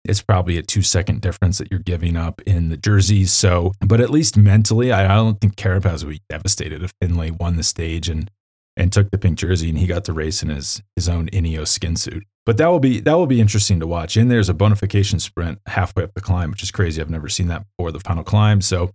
It's 0.05 0.21
probably 0.21 0.59
a 0.59 0.63
two 0.63 0.83
second 0.83 1.23
difference 1.23 1.59
that 1.59 1.69
you're 1.71 1.81
giving 1.81 2.17
up 2.17 2.43
in 2.43 2.69
the 2.69 2.77
jerseys. 2.77 3.33
So, 3.33 3.73
but 3.81 4.01
at 4.01 4.11
least 4.11 4.37
mentally, 4.37 4.93
I 4.93 5.09
don't 5.15 5.41
think 5.41 5.57
Carapaz 5.57 6.05
would 6.05 6.11
be 6.11 6.23
devastated 6.29 6.83
if 6.83 6.93
Hindley 7.01 7.31
won 7.31 7.57
the 7.57 7.63
stage 7.63 8.09
and 8.09 8.31
and 8.77 8.93
took 8.93 9.11
the 9.11 9.19
pink 9.19 9.39
jersey 9.39 9.69
and 9.69 9.79
he 9.79 9.87
got 9.87 10.05
to 10.05 10.13
race 10.13 10.43
in 10.43 10.49
his 10.49 10.83
his 10.97 11.09
own 11.09 11.29
Ineos 11.31 11.69
skin 11.69 11.97
suit. 11.97 12.25
But 12.45 12.59
that 12.59 12.67
will 12.67 12.81
be 12.81 13.01
that 13.01 13.15
will 13.15 13.27
be 13.27 13.41
interesting 13.41 13.81
to 13.81 13.87
watch. 13.87 14.17
And 14.17 14.31
there's 14.31 14.51
a 14.51 14.55
bonification 14.55 15.21
sprint 15.21 15.59
halfway 15.67 16.03
up 16.03 16.13
the 16.15 16.21
climb, 16.21 16.51
which 16.51 16.63
is 16.63 16.71
crazy. 16.71 17.01
I've 17.01 17.11
never 17.11 17.29
seen 17.29 17.49
that 17.49 17.65
before 17.65 17.91
the 17.93 18.01
final 18.01 18.25
climb. 18.25 18.61
So 18.61 18.91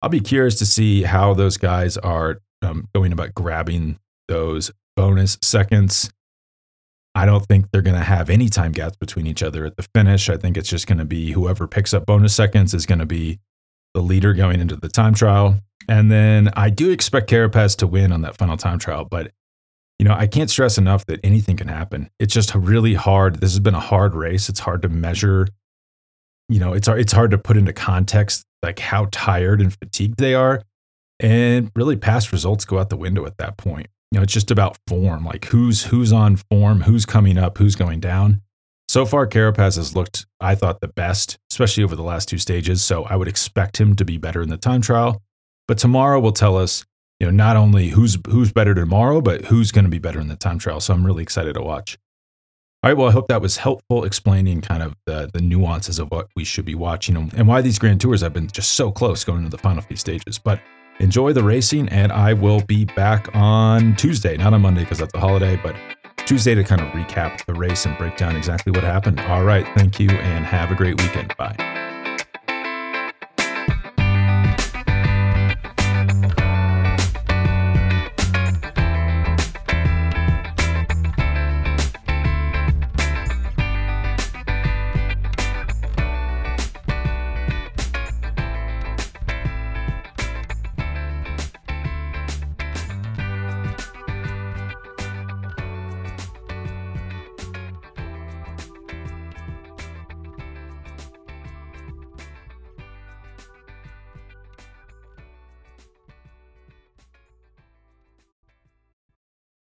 I'll 0.00 0.08
be 0.08 0.20
curious 0.20 0.54
to 0.60 0.66
see 0.66 1.02
how 1.02 1.34
those 1.34 1.58
guys 1.58 1.98
are 1.98 2.40
um, 2.62 2.88
going 2.94 3.12
about 3.12 3.34
grabbing 3.34 3.98
those 4.28 4.70
bonus 5.00 5.38
seconds. 5.40 6.10
I 7.14 7.24
don't 7.24 7.46
think 7.46 7.70
they're 7.70 7.80
going 7.80 7.96
to 7.96 8.04
have 8.04 8.28
any 8.28 8.50
time 8.50 8.70
gaps 8.70 8.96
between 8.96 9.26
each 9.26 9.42
other 9.42 9.64
at 9.64 9.76
the 9.76 9.82
finish. 9.94 10.28
I 10.28 10.36
think 10.36 10.58
it's 10.58 10.68
just 10.68 10.86
going 10.86 10.98
to 10.98 11.06
be 11.06 11.32
whoever 11.32 11.66
picks 11.66 11.94
up 11.94 12.04
bonus 12.04 12.34
seconds 12.34 12.74
is 12.74 12.84
going 12.84 12.98
to 12.98 13.06
be 13.06 13.38
the 13.94 14.02
leader 14.02 14.34
going 14.34 14.60
into 14.60 14.76
the 14.76 14.90
time 14.90 15.14
trial. 15.14 15.58
And 15.88 16.12
then 16.12 16.50
I 16.54 16.68
do 16.68 16.90
expect 16.90 17.30
Carapaz 17.30 17.76
to 17.78 17.86
win 17.86 18.12
on 18.12 18.20
that 18.20 18.36
final 18.36 18.58
time 18.58 18.78
trial, 18.78 19.06
but 19.06 19.32
you 19.98 20.04
know, 20.04 20.12
I 20.12 20.26
can't 20.26 20.50
stress 20.50 20.76
enough 20.76 21.06
that 21.06 21.20
anything 21.24 21.56
can 21.56 21.68
happen. 21.68 22.10
It's 22.18 22.34
just 22.34 22.54
really 22.54 22.92
hard. 22.92 23.40
This 23.40 23.52
has 23.52 23.60
been 23.60 23.74
a 23.74 23.80
hard 23.80 24.14
race. 24.14 24.50
It's 24.50 24.60
hard 24.60 24.82
to 24.82 24.90
measure. 24.90 25.48
You 26.50 26.60
know, 26.60 26.74
it's 26.74 26.88
it's 26.88 27.12
hard 27.12 27.30
to 27.30 27.38
put 27.38 27.56
into 27.56 27.72
context 27.72 28.44
like 28.62 28.78
how 28.78 29.08
tired 29.12 29.62
and 29.62 29.72
fatigued 29.72 30.18
they 30.18 30.34
are, 30.34 30.62
and 31.20 31.70
really 31.74 31.96
past 31.96 32.32
results 32.32 32.66
go 32.66 32.78
out 32.78 32.90
the 32.90 32.98
window 32.98 33.24
at 33.24 33.38
that 33.38 33.56
point. 33.56 33.88
You 34.10 34.18
know, 34.18 34.22
it's 34.22 34.32
just 34.32 34.50
about 34.50 34.76
form, 34.86 35.24
like 35.24 35.44
who's 35.46 35.84
who's 35.84 36.12
on 36.12 36.36
form, 36.36 36.80
who's 36.82 37.06
coming 37.06 37.38
up, 37.38 37.58
who's 37.58 37.76
going 37.76 38.00
down. 38.00 38.42
So 38.88 39.06
far, 39.06 39.28
Carapaz 39.28 39.76
has 39.76 39.94
looked, 39.94 40.26
I 40.40 40.56
thought, 40.56 40.80
the 40.80 40.88
best, 40.88 41.38
especially 41.52 41.84
over 41.84 41.94
the 41.94 42.02
last 42.02 42.28
two 42.28 42.38
stages. 42.38 42.82
So 42.82 43.04
I 43.04 43.14
would 43.14 43.28
expect 43.28 43.80
him 43.80 43.94
to 43.96 44.04
be 44.04 44.16
better 44.16 44.42
in 44.42 44.48
the 44.48 44.56
time 44.56 44.80
trial. 44.80 45.22
But 45.68 45.78
tomorrow 45.78 46.18
will 46.18 46.32
tell 46.32 46.56
us 46.56 46.84
you 47.20 47.26
know, 47.26 47.30
not 47.30 47.56
only 47.56 47.88
who's 47.88 48.18
who's 48.26 48.50
better 48.50 48.74
tomorrow, 48.74 49.20
but 49.20 49.44
who's 49.44 49.70
going 49.70 49.84
to 49.84 49.90
be 49.90 49.98
better 49.98 50.18
in 50.18 50.28
the 50.28 50.36
time 50.36 50.58
trial. 50.58 50.80
So 50.80 50.94
I'm 50.94 51.06
really 51.06 51.22
excited 51.22 51.54
to 51.54 51.62
watch. 51.62 51.98
All 52.82 52.90
right, 52.90 52.96
well, 52.96 53.08
I 53.08 53.12
hope 53.12 53.28
that 53.28 53.42
was 53.42 53.58
helpful 53.58 54.04
explaining 54.04 54.62
kind 54.62 54.82
of 54.82 54.96
the, 55.04 55.30
the 55.34 55.42
nuances 55.42 55.98
of 55.98 56.10
what 56.10 56.28
we 56.34 56.44
should 56.44 56.64
be 56.64 56.74
watching 56.74 57.14
and, 57.14 57.46
why 57.46 57.60
these 57.60 57.78
Grand 57.78 58.00
Tours 58.00 58.22
have 58.22 58.32
been 58.32 58.48
just 58.48 58.72
so 58.72 58.90
close 58.90 59.22
going 59.22 59.40
into 59.40 59.50
the 59.50 59.58
final 59.58 59.82
few 59.82 59.96
stages. 59.96 60.38
But 60.38 60.62
enjoy 61.00 61.32
the 61.32 61.42
racing, 61.42 61.88
and 61.88 62.12
I 62.12 62.32
will 62.34 62.60
be 62.60 62.84
back 62.84 63.28
on 63.34 63.96
Tuesday, 63.96 64.36
not 64.36 64.54
on 64.54 64.62
Monday 64.62 64.82
because 64.82 64.98
that's 64.98 65.14
a 65.14 65.18
holiday, 65.18 65.58
but 65.62 65.74
Tuesday 66.26 66.54
to 66.54 66.62
kind 66.62 66.80
of 66.80 66.88
recap 66.88 67.44
the 67.46 67.54
race 67.54 67.86
and 67.86 67.96
break 67.98 68.16
down 68.16 68.36
exactly 68.36 68.70
what 68.70 68.84
happened. 68.84 69.18
All 69.20 69.42
right, 69.42 69.66
thank 69.74 69.98
you, 69.98 70.10
and 70.10 70.44
have 70.44 70.70
a 70.70 70.74
great 70.74 71.00
weekend. 71.00 71.34
Bye. 71.36 71.56